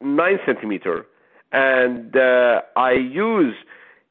[0.00, 1.06] nine centimeter,
[1.52, 3.54] and uh, I use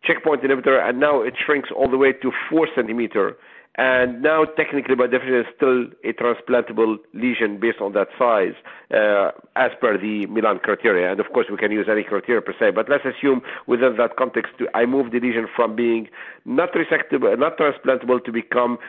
[0.03, 3.38] checkpoint inhibitor, and now it shrinks all the way to four centimeter.
[3.80, 8.56] And now, technically, by definition, it's still a transplantable lesion based on that size,
[8.91, 11.12] uh, as per the Milan criteria.
[11.12, 12.71] And of course, we can use any criteria per se.
[12.71, 16.08] But let's assume within that context, I move the lesion from being
[16.43, 18.80] not resectable, not transplantable, to become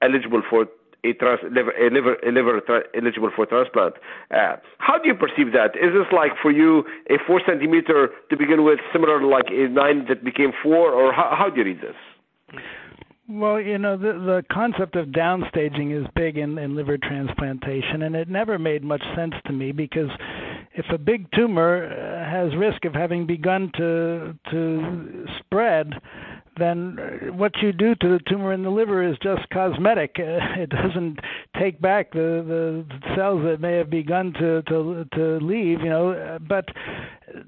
[0.00, 0.66] eligible for
[1.04, 3.94] a, trans, liver, a liver, a liver tra- eligible for transplant.
[4.30, 5.76] Uh, how do you perceive that?
[5.76, 9.68] Is this like for you a four centimeter to begin with, similar to like a
[9.68, 12.60] nine that became four, or how, how do you read this?
[13.30, 18.16] Well, you know, the the concept of downstaging is big in, in liver transplantation, and
[18.16, 20.08] it never made much sense to me because
[20.72, 25.92] if a big tumor uh, has risk of having begun to to spread,
[26.58, 30.16] then what you do to the tumor in the liver is just cosmetic.
[30.58, 31.20] It doesn't
[31.58, 36.38] take back the the cells that may have begun to to to leave, you know.
[36.48, 36.68] But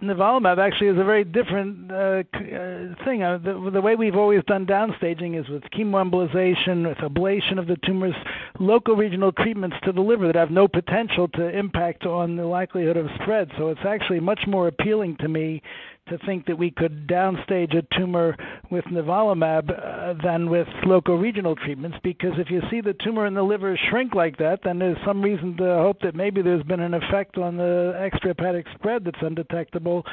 [0.02, 3.22] nivolumab actually is a very different uh, uh, thing.
[3.22, 7.76] Uh, the, the way we've always done downstaging is with chemoembolization, with ablation of the
[7.84, 8.14] tumors,
[8.58, 12.96] local regional treatments to the liver that have no potential to impact on the likelihood
[12.96, 13.50] of spread.
[13.58, 15.62] So it's actually much more appealing to me
[16.10, 18.36] to think that we could downstage a tumor
[18.70, 23.42] with nivolumab uh, than with loco-regional treatments because if you see the tumor in the
[23.42, 26.94] liver shrink like that, then there's some reason to hope that maybe there's been an
[26.94, 30.04] effect on the extrahepatic spread that's undetectable.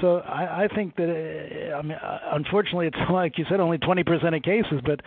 [0.00, 3.78] So I, I think that, uh, I mean, uh, unfortunately, it's like you said, only
[3.78, 5.00] 20% of cases, but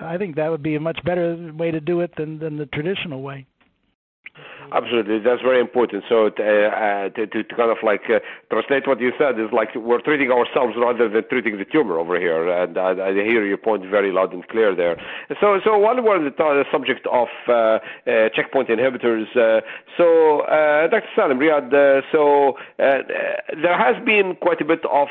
[0.00, 2.66] I think that would be a much better way to do it than, than the
[2.66, 3.46] traditional way.
[4.70, 6.04] Absolutely, that's very important.
[6.08, 8.20] So uh, uh, to, to, to, kind of like uh,
[8.50, 12.18] translate what you said is like we're treating ourselves rather than treating the tumor over
[12.18, 14.96] here, and I, I hear your point very loud and clear there.
[15.40, 19.60] So, so while we're on the, the subject of uh, uh checkpoint inhibitors, uh,
[19.96, 20.44] so
[20.90, 21.08] Dr.
[21.16, 25.08] Salem Riad, so there has been quite a bit of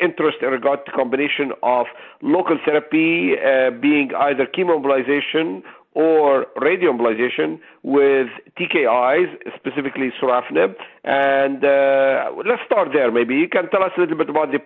[0.00, 1.86] interest in regard to combination of
[2.22, 3.34] local therapy
[3.80, 5.62] being either chemoembolization
[5.94, 8.28] or radioembolization with
[8.58, 10.74] TKIs, specifically sorafenib.
[11.04, 13.10] And uh, let's start there.
[13.10, 14.60] Maybe you can tell us a little bit about the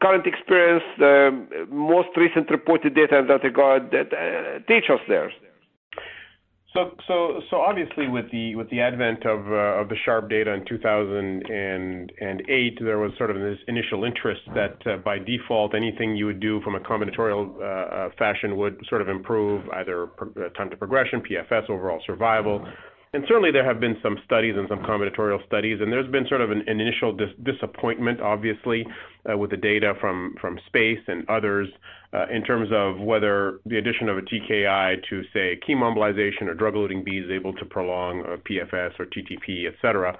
[0.00, 3.94] current experience, the most recent reported data in that regard.
[3.94, 5.32] Uh, teach us there.
[6.76, 10.52] So, so, so obviously, with the with the advent of uh, of the SHARP data
[10.52, 16.26] in 2008, there was sort of this initial interest that uh, by default, anything you
[16.26, 20.68] would do from a combinatorial uh, uh fashion would sort of improve either uh, time
[20.68, 22.62] to progression, PFS, overall survival.
[23.16, 26.42] And certainly there have been some studies and some combinatorial studies, and there's been sort
[26.42, 28.86] of an, an initial dis- disappointment, obviously,
[29.24, 31.66] uh, with the data from, from SPACE and others
[32.12, 37.06] uh, in terms of whether the addition of a TKI to, say, chemoembolization or drug-eluting
[37.06, 40.14] beads is able to prolong PFS or TTP, et cetera.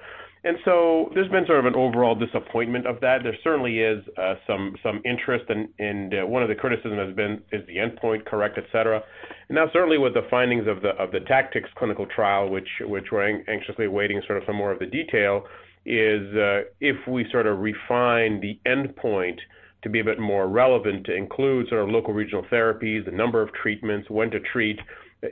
[0.47, 3.25] And so there's been sort of an overall disappointment of that.
[3.25, 7.17] There certainly is uh, some some interest, and and uh, one of the criticism has
[7.17, 9.03] been is the endpoint correct, et cetera.
[9.49, 13.07] And now certainly with the findings of the of the TACTICS clinical trial, which which
[13.11, 15.47] we're anxiously awaiting sort of some more of the detail,
[15.85, 19.39] is uh, if we sort of refine the endpoint
[19.83, 23.43] to be a bit more relevant to include sort of local regional therapies, the number
[23.43, 24.79] of treatments, when to treat,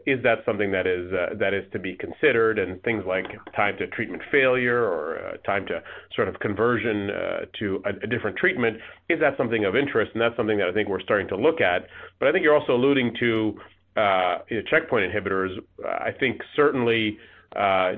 [0.07, 2.59] is that something that is uh, that is to be considered?
[2.59, 5.82] And things like time to treatment failure or uh, time to
[6.14, 8.78] sort of conversion uh, to a, a, different treatment
[9.09, 10.12] is that something of interest?
[10.14, 11.87] And that's something that I think we're starting to look at.
[12.18, 13.55] But I think you're also alluding to
[13.97, 14.39] uh,
[14.70, 15.57] checkpoint inhibitors.
[15.85, 17.18] I think certainly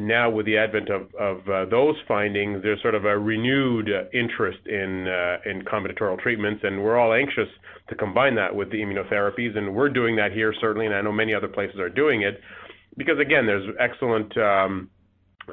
[0.00, 4.04] now with the advent of, of uh, those findings, there's sort of a renewed uh,
[4.12, 7.48] interest in uh, in combinatorial treatments, and we're all anxious
[7.88, 11.12] to combine that with the immunotherapies, and we're doing that here certainly, and I know
[11.12, 12.40] many other places are doing it,
[12.96, 14.90] because again, there's excellent um,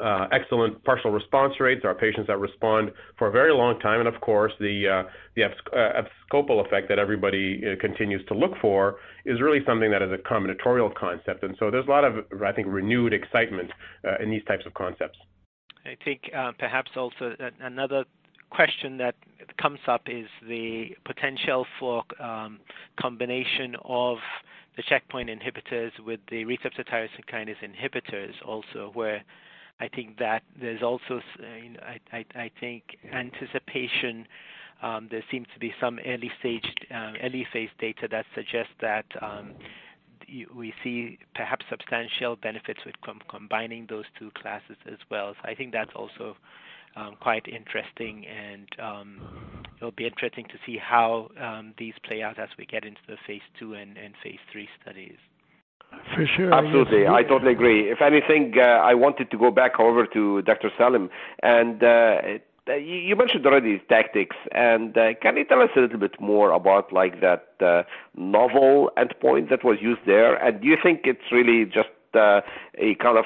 [0.02, 1.82] uh, excellent partial response rates.
[1.84, 5.10] There are patients that respond for a very long time, and of course, the uh,
[5.36, 10.12] the abscopal effect that everybody uh, continues to look for is really something that is
[10.12, 11.44] a combinatorial concept.
[11.44, 13.72] And so there's a lot of, I think, renewed excitement
[14.08, 15.18] uh, in these types of concepts.
[15.86, 18.06] I think uh, perhaps also another
[18.50, 19.16] question that
[19.60, 22.60] comes up is the potential for um,
[23.00, 24.18] combination of
[24.78, 29.24] the checkpoint inhibitors with the receptor tyrosine kinase inhibitors also, where
[29.84, 34.26] I think that there's also, know, I, I, I think, anticipation.
[34.82, 39.06] Um, there seems to be some early stage, uh, early phase data that suggests that
[39.22, 39.56] um,
[40.56, 45.34] we see perhaps substantial benefits with com- combining those two classes as well.
[45.42, 46.38] So I think that's also
[46.96, 49.22] um, quite interesting, and um,
[49.78, 53.18] it'll be interesting to see how um, these play out as we get into the
[53.28, 55.18] phase two and, and phase three studies.
[56.16, 56.54] For sure.
[56.54, 57.08] Absolutely.
[57.08, 57.90] I, I totally agree.
[57.90, 60.70] If anything, uh, I wanted to go back over to Dr.
[60.78, 61.10] Salem.
[61.42, 62.22] And uh,
[62.68, 64.36] you mentioned already TACTICS.
[64.52, 67.84] And uh, can you tell us a little bit more about like that uh,
[68.16, 70.36] novel endpoint that was used there?
[70.36, 72.42] And do you think it's really just uh,
[72.78, 73.26] a kind of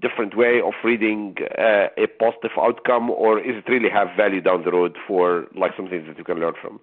[0.00, 4.64] different way of reading uh, a positive outcome, or is it really have value down
[4.64, 6.80] the road for like something that you can learn from?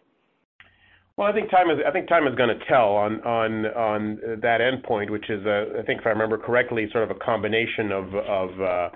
[1.16, 4.16] Well, I think time is I think time is going to tell on on on
[4.41, 8.16] that endpoint, which is I think if I remember correctly, sort of a combination of
[8.16, 8.89] of uh,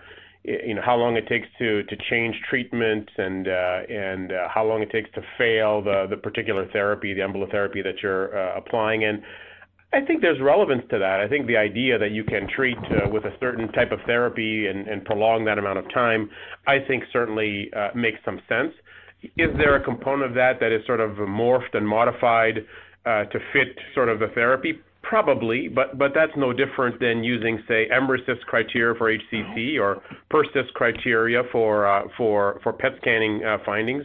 [0.44, 4.82] you know how long it takes to change treatment and uh, and uh, how long
[4.82, 9.04] it takes to fail the particular therapy, the embolotherapy that you're applying.
[9.04, 9.22] And
[9.94, 11.20] I think there's relevance to that.
[11.20, 12.80] I think the idea that you can treat
[13.12, 16.32] with a certain type of therapy and, and prolong that amount of time,
[16.66, 18.74] I think certainly makes some sense.
[19.24, 22.66] Is there a component of that that is sort of morphed and modified
[23.06, 24.80] uh, to fit sort of the therapy?
[25.02, 31.44] Probably, but that's no different than using, say, mRECIST criteria for HCC or PERCIST criteria
[31.52, 34.04] for uh, for for PET scanning uh, findings.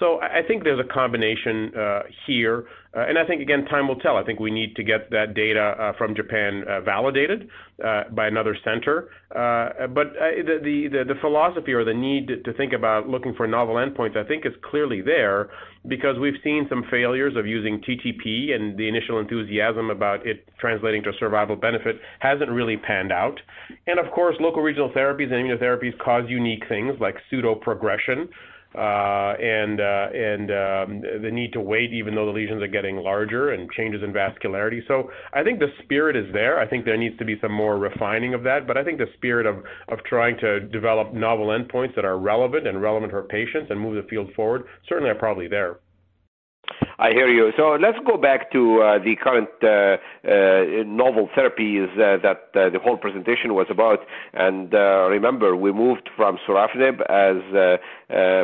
[0.00, 2.64] So I think there's a combination uh, here,
[2.96, 4.16] uh, and I think again time will tell.
[4.16, 7.50] I think we need to get that data uh, from Japan uh, validated
[7.84, 9.10] uh, by another center.
[9.30, 13.74] Uh, but the, the the philosophy or the need to think about looking for novel
[13.74, 15.50] endpoints, I think, is clearly there
[15.86, 21.02] because we've seen some failures of using TTP, and the initial enthusiasm about it translating
[21.02, 23.38] to survival benefit hasn't really panned out.
[23.86, 28.30] And of course, local regional therapies and immunotherapies cause unique things like pseudo progression.
[28.72, 32.98] Uh, and uh, and um, the need to wait even though the lesions are getting
[32.98, 34.78] larger and changes in vascularity.
[34.86, 36.60] So I think the spirit is there.
[36.60, 39.10] I think there needs to be some more refining of that, but I think the
[39.16, 39.56] spirit of
[39.88, 44.00] of trying to develop novel endpoints that are relevant and relevant for patients and move
[44.00, 45.80] the field forward certainly are probably there.
[47.00, 47.50] I hear you.
[47.56, 49.96] So let's go back to uh, the current uh,
[50.28, 54.00] uh, novel therapies uh, that uh, the whole presentation was about.
[54.34, 57.40] And uh, remember, we moved from sorafenib, as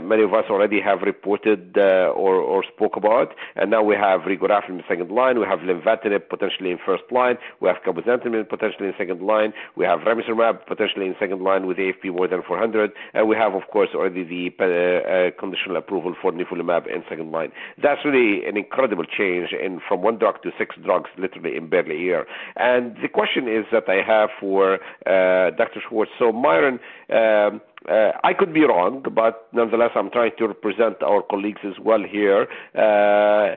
[0.03, 4.71] many of us already have reported or, or, spoke about, and now we have regorafenib
[4.71, 5.39] in second line.
[5.39, 7.37] We have lenvatinib potentially in first line.
[7.61, 9.53] We have cabozantinib potentially in second line.
[9.77, 13.53] We have ramucirumab potentially in second line with AFP more than 400, and we have,
[13.55, 17.53] of course, already the conditional approval for nivolumab in second line.
[17.83, 21.97] That's really an incredible change in from one drug to six drugs literally in barely
[21.97, 22.27] a year.
[22.57, 24.75] And the question is that I have for
[25.07, 25.81] uh, Dr.
[25.89, 26.11] Schwartz.
[26.19, 26.79] So Myron,
[27.11, 31.79] um, uh, I could be wrong, but nonetheless, I'm trying to represent our colleagues as
[31.83, 32.49] well here.
[32.75, 33.55] Uh,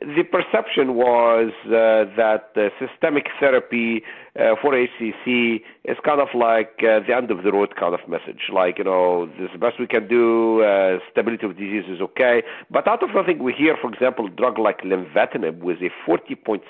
[0.00, 4.02] the perception was uh, that systemic therapy
[4.38, 8.00] uh, for HCC is kind of like uh, the end of the road kind of
[8.08, 8.50] message.
[8.52, 12.00] Like, you know, this is the best we can do, uh, stability of disease is
[12.00, 12.42] okay.
[12.70, 16.62] But out of nothing, we hear, for example, drug like lenvatinib with a 40.7%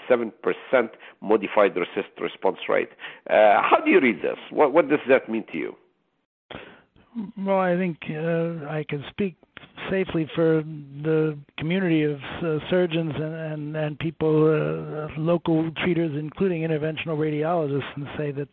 [1.21, 2.91] modified response rate.
[3.29, 4.39] Uh, how do you read this?
[4.51, 5.77] What, what does that mean to you?
[7.37, 9.35] Well, I think uh, I can speak
[9.91, 10.63] safely for
[11.03, 17.97] the community of uh, surgeons and, and, and people, uh, local treaters, including interventional radiologists,
[17.97, 18.49] and say that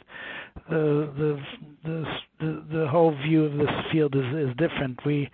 [0.70, 1.40] the the
[1.84, 2.06] the
[2.40, 5.00] the, the whole view of this field is, is different.
[5.06, 5.30] We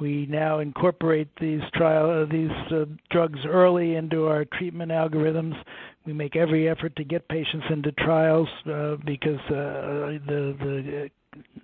[0.00, 5.54] we now incorporate these trial uh, these uh, drugs early into our treatment algorithms.
[6.04, 11.10] We make every effort to get patients into trials uh, because uh, the the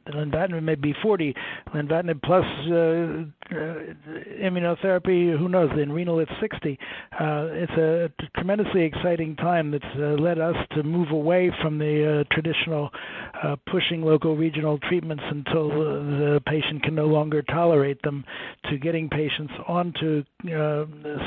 [0.08, 1.34] lenvatinib may be 40.
[1.74, 3.74] Lenvatinib plus uh, uh,
[4.40, 5.70] immunotherapy, who knows?
[5.78, 6.78] In renal, it's 60.
[7.12, 12.20] Uh, it's a tremendously exciting time that's uh, led us to move away from the
[12.20, 12.90] uh, traditional
[13.42, 18.24] uh, pushing local regional treatments until the patient can no longer tolerate them,
[18.70, 20.24] to getting patients onto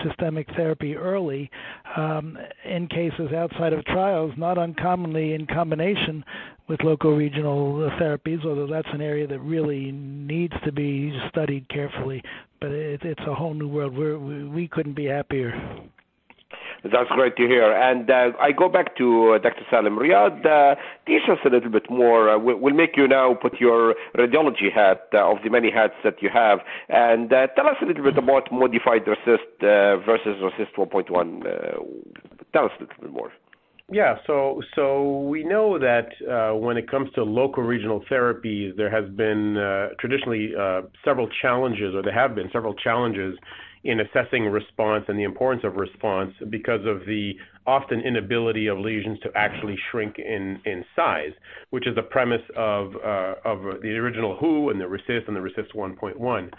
[0.04, 1.50] systemic therapy early
[1.96, 6.24] um, in cases outside of trials, not uncommonly in combination
[6.68, 12.24] with local regional therapies, although that's an area that really needs to be studied carefully.
[12.60, 13.96] But it, it's a whole new world.
[13.96, 15.54] We're, we we couldn't be happier.
[16.84, 17.72] That's great to hear.
[17.72, 19.64] And uh, I go back to uh, Dr.
[19.72, 20.46] Salem Riad.
[20.46, 20.76] Uh,
[21.08, 22.30] teach us a little bit more.
[22.30, 25.96] Uh, we'll, we'll, make you now put your radiology hat uh, of the many hats
[26.04, 26.60] that you have,
[26.90, 31.44] and uh, tell us a little bit about modified RECIST versus RECIST 1.1.
[32.54, 33.32] tell us a little bit more.
[33.92, 38.90] Yeah, so so we know that uh, when it comes to local regional therapies, there
[38.90, 43.38] has been uh, traditionally uh, several challenges, or there have been several challenges
[43.84, 47.34] in assessing response and the importance of response because of the
[47.68, 51.34] often inability of lesions to actually shrink in, in size,
[51.70, 55.42] which is the premise of uh, of the original WHO and the RECIST and the
[55.42, 56.50] RECIST 1.1.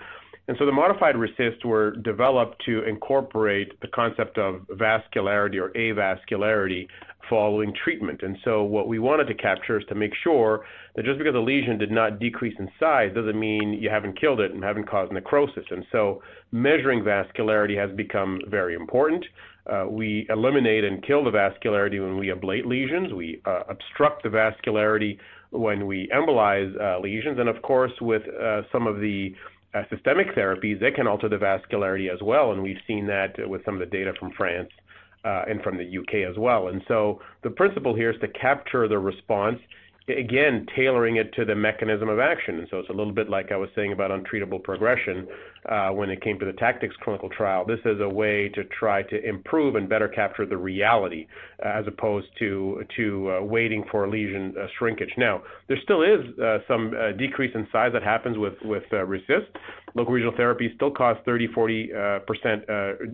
[0.49, 6.87] And so the modified RECIST were developed to incorporate the concept of vascularity or avascularity
[7.29, 8.21] following treatment.
[8.23, 10.65] And so what we wanted to capture is to make sure
[10.95, 14.41] that just because a lesion did not decrease in size doesn't mean you haven't killed
[14.41, 15.65] it and haven't caused necrosis.
[15.71, 16.23] And so
[16.53, 19.25] measuring vascularity has become very important.
[19.71, 23.13] Uh, we eliminate and kill the vascularity when we ablate lesions.
[23.13, 25.19] We uh, obstruct the vascularity
[25.51, 27.39] when we embolize uh, lesions.
[27.39, 29.35] And of course, with uh, some of the
[29.75, 32.53] uh, systemic therapies, they can alter the vascularity as well.
[32.53, 34.71] And we've seen that with some of the data from France
[35.27, 36.69] uh, and from the UK as well.
[36.69, 39.59] And so the principle here is to capture the response
[40.09, 42.59] again, tailoring it to the mechanism of action.
[42.59, 45.27] And so it's a little bit like I was saying about untreatable progression
[45.69, 47.65] uh, when it came to the TACTICS clinical trial.
[47.67, 51.27] This is a way to try to improve and better capture the reality
[51.65, 55.13] uh, as opposed to to uh, waiting for lesion uh, shrinkage.
[55.19, 59.47] Now, there still is uh, some uh, decrease in size that happens with with RECIST.
[59.95, 61.91] Local regional therapy still cause 30, 40
[62.27, 62.63] percent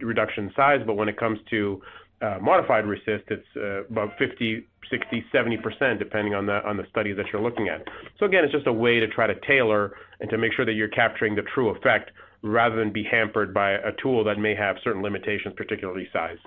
[0.02, 1.80] reduction in size, but when it comes to
[2.22, 7.16] uh, modified RECIST, it's uh, about 50, 60, 70%, depending on the on the studies
[7.16, 7.82] that you're looking at.
[8.18, 10.72] So again, it's just a way to try to tailor and to make sure that
[10.72, 12.10] you're capturing the true effect
[12.42, 16.38] rather than be hampered by a tool that may have certain limitations, particularly size.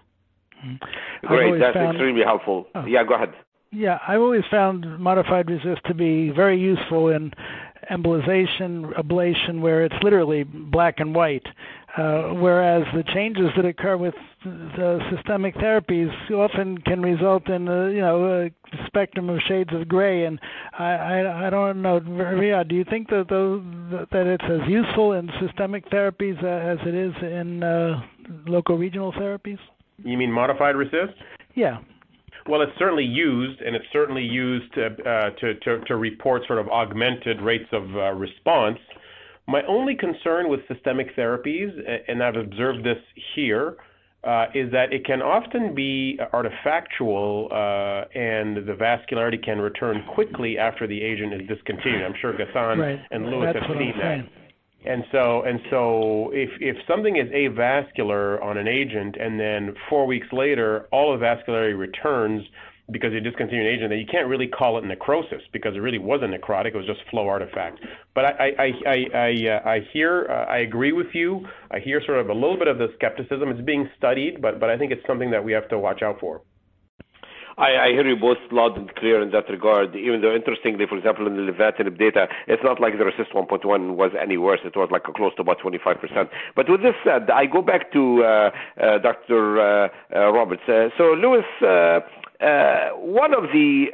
[0.66, 1.28] Mm-hmm.
[1.28, 2.68] Great, that's found, extremely helpful.
[2.76, 3.34] Oh, yeah, go ahead.
[3.72, 7.34] Yeah, I've always found modified RECIST to be very useful in
[7.92, 11.46] embolization, ablation, where it's literally black and white.
[11.98, 17.90] Uh, whereas the changes that occur with the systemic therapies often can result in a,
[17.90, 18.50] you know a
[18.86, 20.26] spectrum of shades of gray.
[20.26, 20.38] And
[20.78, 23.64] I I, I don't know, Ria, do you think that those,
[24.12, 28.02] that it's as useful in systemic therapies as it is in uh,
[28.46, 29.60] local regional therapies?
[30.04, 31.14] You mean modified RECIST?
[31.56, 31.78] Yeah.
[32.48, 36.60] Well, it's certainly used, and it's certainly used to, uh, to, to, to, report sort
[36.60, 38.78] of augmented rates of uh, response.
[39.48, 41.70] My only concern with systemic therapies,
[42.08, 42.98] and I've observed this
[43.36, 43.78] here,
[44.26, 50.58] uh, is that it can often be artifactual uh, and the vascularity can return quickly
[50.58, 52.02] after the agent is discontinued.
[52.02, 53.00] I'm sure Ghassan right.
[53.12, 54.28] and Lewis That's have seen that.
[54.88, 60.06] And so, and so, if if something is avascular on an agent, and then four
[60.06, 62.44] weeks later all the vascularity returns,
[62.92, 65.98] because you discontinued an agent, then you can't really call it necrosis because it really
[65.98, 67.80] wasn't necrotic; it was just flow artifact.
[68.14, 71.46] But I, I, I, I, uh, I hear, uh, I agree with you.
[71.72, 73.50] I hear sort of a little bit of the skepticism.
[73.50, 76.20] It's being studied, but but I think it's something that we have to watch out
[76.20, 76.42] for.
[77.58, 79.96] I, I hear you both loud and clear in that regard.
[79.96, 83.96] Even though, interestingly, for example, in the lenvatinib data, it's not like the RECIST 1.1
[83.96, 84.60] was any worse.
[84.66, 86.30] It was like close to about 25%.
[86.56, 89.60] But with this said, I go back to uh, uh, Dr.
[89.60, 90.64] Uh, uh, Roberts.
[90.68, 91.46] Uh, so, Lewis,
[92.42, 93.88] uh, one of the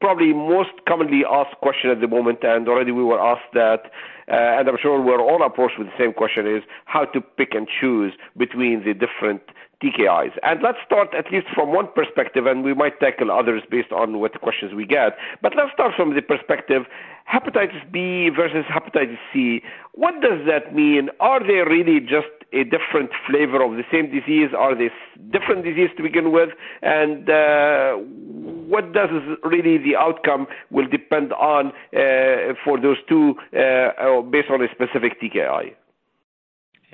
[0.00, 3.90] probably most commonly asked question at the moment, and already we were asked that,
[4.30, 7.54] uh, and I'm sure we're all approached with the same question, is how to pick
[7.54, 9.42] and choose between the different
[9.82, 10.32] TKIs.
[10.42, 14.20] And let's start at least from one perspective, and we might tackle others based on
[14.20, 15.16] what questions we get.
[15.42, 16.84] But let's start from the perspective
[17.30, 19.62] hepatitis B versus hepatitis C.
[19.92, 21.10] What does that mean?
[21.20, 24.50] Are they really just a different flavor of the same disease?
[24.56, 24.90] Are they
[25.30, 26.50] different disease to begin with?
[26.82, 29.10] And uh, what does
[29.42, 35.20] really the outcome will depend on uh, for those two uh, based on a specific
[35.20, 35.74] TKI?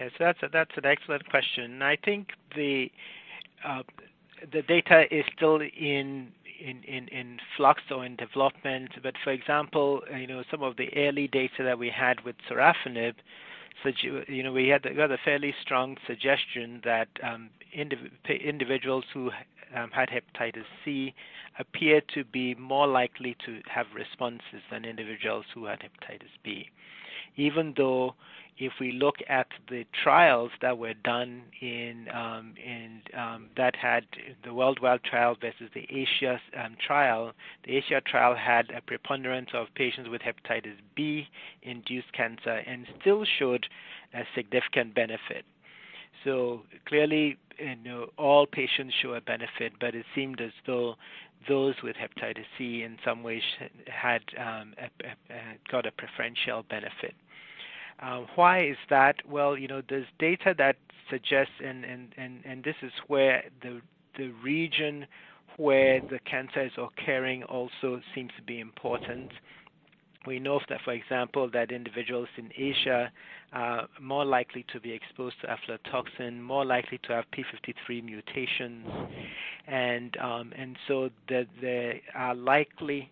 [0.03, 1.81] Yes, that's a, that's an excellent question.
[1.83, 2.91] I think the
[3.65, 3.83] uh,
[4.53, 8.91] the data is still in in, in, in flux or in development.
[9.03, 13.15] But for example, you know, some of the early data that we had with sorafenib,
[14.29, 18.11] you know, we had, got a fairly strong suggestion that um, indiv-
[18.45, 19.31] individuals who
[19.77, 21.15] um, had hepatitis C
[21.59, 26.71] appear to be more likely to have responses than individuals who had hepatitis B.
[27.37, 28.15] Even though
[28.59, 34.05] if we look at the trials that were done in um, in um, that had
[34.45, 37.33] the worldwide trial versus the Asia um, trial,
[37.65, 41.27] the Asia trial had a preponderance of patients with hepatitis B
[41.63, 43.67] induced cancer and still showed
[44.15, 45.45] a significant benefit.
[46.25, 50.95] So clearly, you know, all patients show a benefit, but it seemed as though
[51.49, 53.43] those with hepatitis C in some ways
[53.87, 55.41] had um, a, a, a,
[55.71, 57.15] got a preferential benefit.
[58.01, 59.17] Uh, why is that?
[59.29, 60.77] Well, you know, there's data that
[61.11, 63.81] suggests, and, and, and, and this is where the,
[64.17, 65.07] the region
[65.57, 69.31] where the cancer is occurring also seems to be important.
[70.27, 73.11] We know that, for example, that individuals in Asia
[73.53, 78.87] are more likely to be exposed to aflatoxin, more likely to have p53 mutations,
[79.67, 83.11] and um, and so that there are likely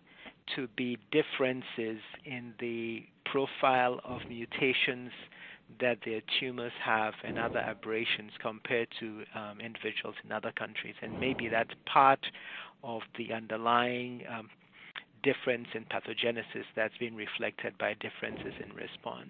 [0.55, 5.11] to be differences in the profile of mutations
[5.79, 10.95] that their tumors have and other aberrations compared to um, individuals in other countries.
[11.01, 12.19] And maybe that's part
[12.83, 14.49] of the underlying um,
[15.23, 19.29] difference in pathogenesis that's been reflected by differences in response.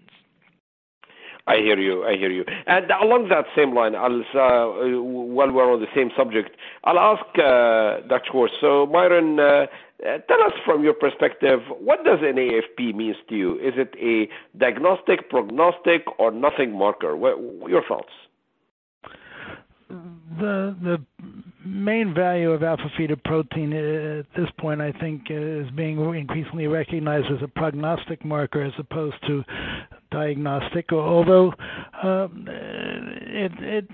[1.47, 2.03] I hear you.
[2.03, 2.45] I hear you.
[2.67, 7.25] And along that same line, I'll, uh, while we're on the same subject, I'll ask
[7.37, 8.29] uh, Dr.
[8.31, 8.53] Schwartz.
[8.61, 9.65] So, Myron, uh,
[10.27, 13.55] tell us from your perspective, what does an AFP mean to you?
[13.55, 17.15] Is it a diagnostic, prognostic, or nothing marker?
[17.15, 17.37] What,
[17.69, 18.11] your thoughts?
[20.39, 21.03] The the
[21.65, 27.43] main value of alpha fetoprotein at this point, I think, is being increasingly recognized as
[27.43, 29.43] a prognostic marker as opposed to
[30.11, 30.91] diagnostic.
[30.91, 31.53] Although
[32.03, 33.87] um, it, it,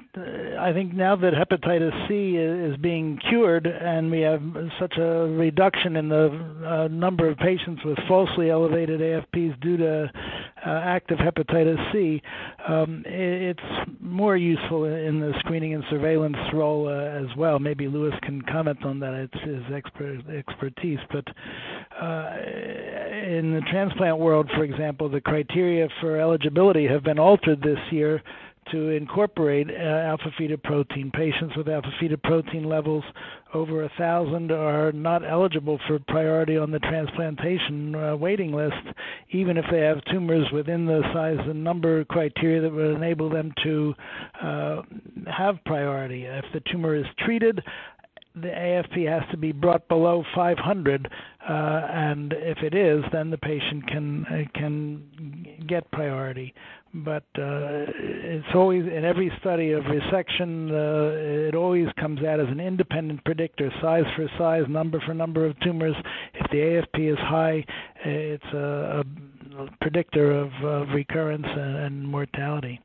[0.60, 4.42] I think now that hepatitis C is being cured, and we have
[4.80, 10.12] such a reduction in the uh, number of patients with falsely elevated AFPs due to
[10.66, 12.22] uh, active hepatitis C,
[12.68, 17.60] um, it, it's more useful in the screening and surveillance role uh, as well.
[17.60, 21.00] Maybe Lewis can comment on that; it's his expert, expertise.
[21.12, 21.26] But
[22.02, 22.34] uh,
[23.28, 28.24] in the transplant world, for example, the criteria for eligibility have been altered this year
[28.72, 31.12] to incorporate uh, alpha fetoprotein.
[31.14, 33.04] Patients with alpha fetoprotein levels
[33.54, 38.76] over a thousand are not eligible for priority on the transplantation uh, waiting list,
[39.32, 43.54] even if they have tumors within the size and number criteria that would enable them
[43.64, 43.94] to
[44.42, 44.82] uh,
[45.32, 46.26] have priority.
[46.26, 47.64] If the tumor is treated,
[48.42, 53.38] the AFP has to be brought below 500, uh, and if it is, then the
[53.38, 56.54] patient can uh, can get priority
[56.94, 62.48] but uh, it's always in every study of resection, uh, it always comes out as
[62.48, 65.96] an independent predictor, size for size, number for number of tumors.
[66.34, 67.66] If the AFP is high,
[68.04, 69.04] it's a,
[69.60, 72.80] a predictor of, of recurrence and, and mortality.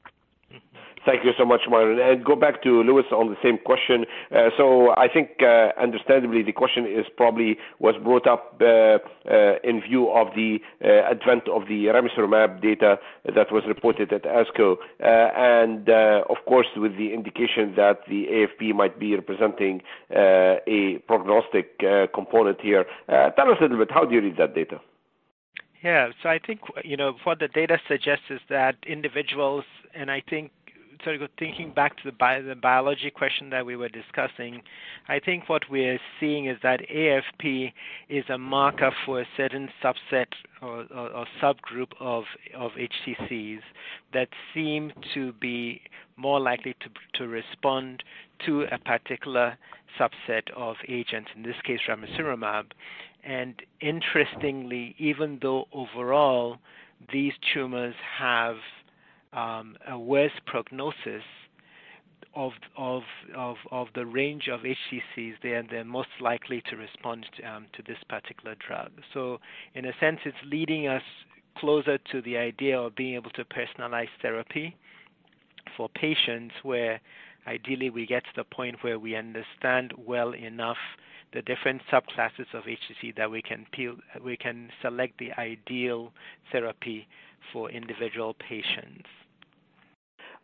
[1.05, 1.99] Thank you so much, Myron.
[1.99, 4.05] And go back to Lewis on the same question.
[4.31, 8.99] Uh, so I think, uh, understandably, the question is probably was brought up uh,
[9.29, 12.99] uh in view of the uh, advent of the ramucirumab data
[13.35, 15.89] that was reported at ASCO, uh, and
[16.31, 21.79] of course with the indication that the AFP might be representing a prognostic
[22.15, 22.85] component here.
[23.09, 24.81] tell us a little bit, how do you read that data?
[25.83, 30.23] Yeah, so I think you know what the data suggests is that individuals, and I
[30.29, 30.53] think
[31.05, 34.63] sort of thinking back to the, bi- the biology question that we were discussing,
[35.09, 37.73] I think what we're seeing is that AFP
[38.09, 40.27] is a marker for a certain subset
[40.61, 42.25] or, or, or subgroup of,
[42.57, 43.61] of HCCs
[44.13, 45.81] that seem to be
[46.17, 48.03] more likely to, to respond
[48.47, 49.57] to a particular
[49.99, 52.65] subset of agents, in this case ramucirumab.
[53.25, 56.59] And interestingly, even though overall
[57.13, 58.57] these tumors have
[59.33, 61.23] um, a worse prognosis
[62.35, 63.03] of, of,
[63.37, 67.67] of, of the range of HCCs, they are they're most likely to respond to, um,
[67.75, 68.91] to this particular drug.
[69.13, 69.39] So,
[69.75, 71.03] in a sense, it's leading us
[71.59, 74.75] closer to the idea of being able to personalize therapy
[75.77, 77.01] for patients where
[77.47, 80.79] ideally we get to the point where we understand well enough
[81.33, 86.13] the different subclasses of HCC that we can peel, we can select the ideal
[86.51, 87.07] therapy
[87.53, 89.07] for individual patients.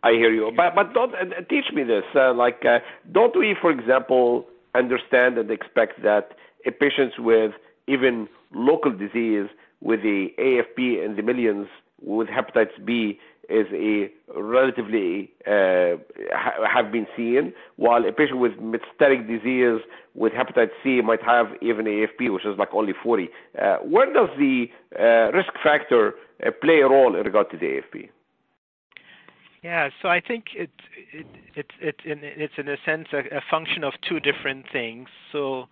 [0.02, 2.04] I hear you, but but don't uh, teach me this.
[2.14, 2.78] Uh, like, uh,
[3.12, 6.32] don't we, for example, understand and expect that
[6.66, 7.52] a patient with
[7.88, 9.48] even local disease
[9.80, 11.66] with the AFP in the millions
[12.00, 13.18] with hepatitis B
[13.48, 15.96] is a relatively uh,
[16.32, 19.80] ha- have been seen, while a patient with metastatic disease
[20.14, 23.28] with hepatitis C might have even AFP, which is like only 40.
[23.60, 24.66] Uh, where does the
[24.98, 26.14] uh, risk factor
[26.46, 28.10] uh, play a role in regard to the AFP?
[29.62, 30.70] Yeah, so I think it,
[31.12, 35.08] it, it, it, it's in a sense a, a function of two different things.
[35.32, 35.66] So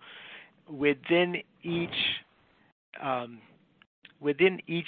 [0.69, 1.91] within each
[3.01, 3.41] um,
[4.19, 4.87] within each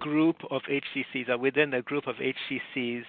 [0.00, 3.04] group of HCCs or within a group of HCCs,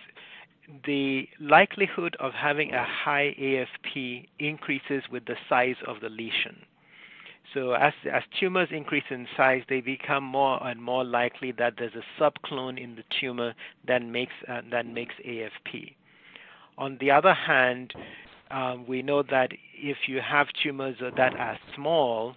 [0.86, 6.58] the likelihood of having a high AFP increases with the size of the lesion.
[7.54, 11.94] So as, as tumors increase in size, they become more and more likely that there's
[11.96, 13.54] a subclone in the tumor
[13.88, 15.94] that makes, uh, that makes AFP.
[16.78, 17.94] On the other hand,
[18.52, 22.36] um, we know that if you have tumors that are small,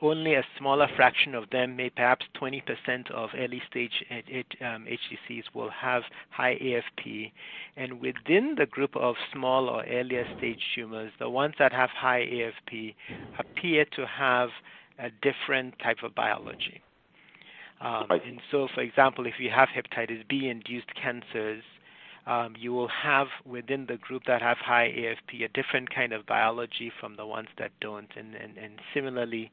[0.00, 4.04] only a smaller fraction of them, maybe perhaps 20% of early stage
[4.60, 7.32] um, HCCs will have high AFP.
[7.76, 12.20] And within the group of small or earlier stage tumors, the ones that have high
[12.20, 12.94] AFP
[13.38, 14.50] appear to have
[14.98, 16.80] a different type of biology.
[17.80, 21.62] Um, and so, for example, if you have hepatitis B induced cancers,
[22.28, 26.26] um, you will have within the group that have high AFP a different kind of
[26.26, 28.10] biology from the ones that don't.
[28.16, 29.50] And, and, and similarly,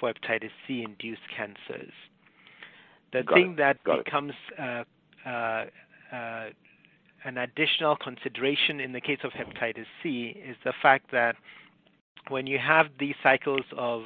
[0.00, 1.92] for hepatitis C induced cancers.
[3.12, 3.56] The Got thing it.
[3.58, 4.82] that Got becomes uh,
[5.24, 5.66] uh,
[6.12, 6.46] uh,
[7.24, 11.36] an additional consideration in the case of hepatitis C is the fact that
[12.28, 14.02] when you have these cycles of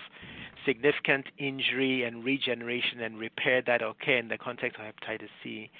[0.66, 5.71] significant injury and regeneration and repair that occur in the context of hepatitis C,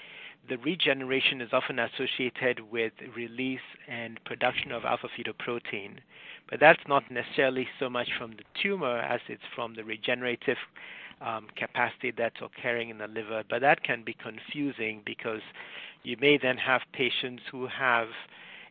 [0.49, 5.97] the regeneration is often associated with release and production of alpha fetoprotein.
[6.49, 10.57] But that's not necessarily so much from the tumor as it's from the regenerative
[11.21, 13.43] um, capacity that's occurring in the liver.
[13.49, 15.41] But that can be confusing because
[16.03, 18.07] you may then have patients who have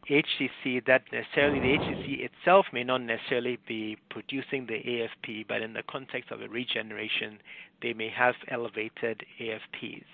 [0.09, 5.73] HCC that necessarily the HCC itself may not necessarily be producing the AFP, but in
[5.73, 7.39] the context of a regeneration,
[7.83, 10.05] they may have elevated AFPs.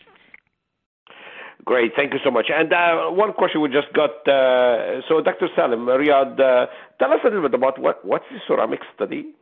[1.65, 1.93] Great.
[1.97, 2.47] Thank you so much.
[2.53, 4.11] And uh, one question we just got.
[4.29, 5.49] Uh, so, Dr.
[5.57, 6.67] Salem, Riad, uh,
[6.99, 9.35] tell us a little bit about what, what's the SORAMIC study?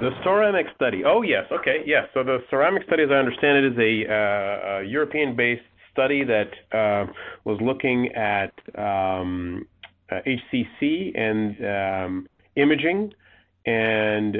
[0.00, 1.02] The SORAMIC study.
[1.04, 1.44] Oh, yes.
[1.50, 1.82] Okay.
[1.86, 2.04] Yes.
[2.14, 5.62] So, the SORAMIC study, as I understand it, is a, uh, a European based
[5.92, 7.10] study that uh,
[7.44, 9.66] was looking at um,
[10.12, 13.12] HCC uh, and um, imaging
[13.66, 14.36] and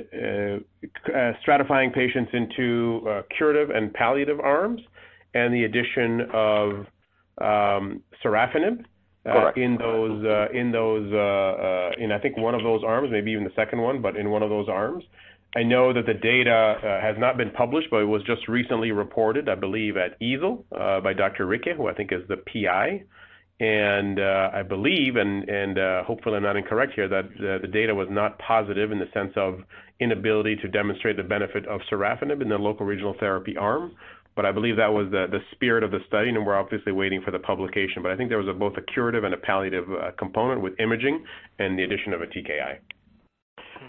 [1.45, 4.81] stratifying patients into curative and palliative arms
[5.35, 6.87] and the addition of
[7.41, 8.85] um, sorafenib
[9.27, 13.09] uh, in those uh, in those uh, uh, in I think one of those arms,
[13.11, 15.05] maybe even the second one, but in one of those arms.
[15.57, 18.93] I know that the data uh, has not been published, but it was just recently
[18.93, 21.47] reported, I believe, at EASL uh, by Dr.
[21.47, 23.05] Ricke, who I think is the PI.
[23.59, 27.31] And I believe, and, and hopefully I'm not incorrect here, that
[27.63, 29.61] the data was not positive in the sense of
[30.01, 33.93] inability to demonstrate the benefit of sorafenib in the local regional therapy arm,
[34.39, 37.21] but I believe that was the, the spirit of the study, and we're obviously waiting
[37.23, 38.05] for the publication.
[38.05, 40.79] But I think there was a, both a curative and a palliative uh, component with
[40.79, 41.25] imaging
[41.59, 42.79] and the addition of a TKI.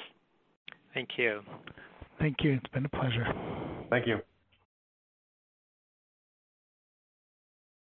[0.94, 1.42] Thank you.
[2.20, 2.54] Thank you.
[2.54, 3.28] It's been a pleasure.
[3.90, 4.20] Thank you.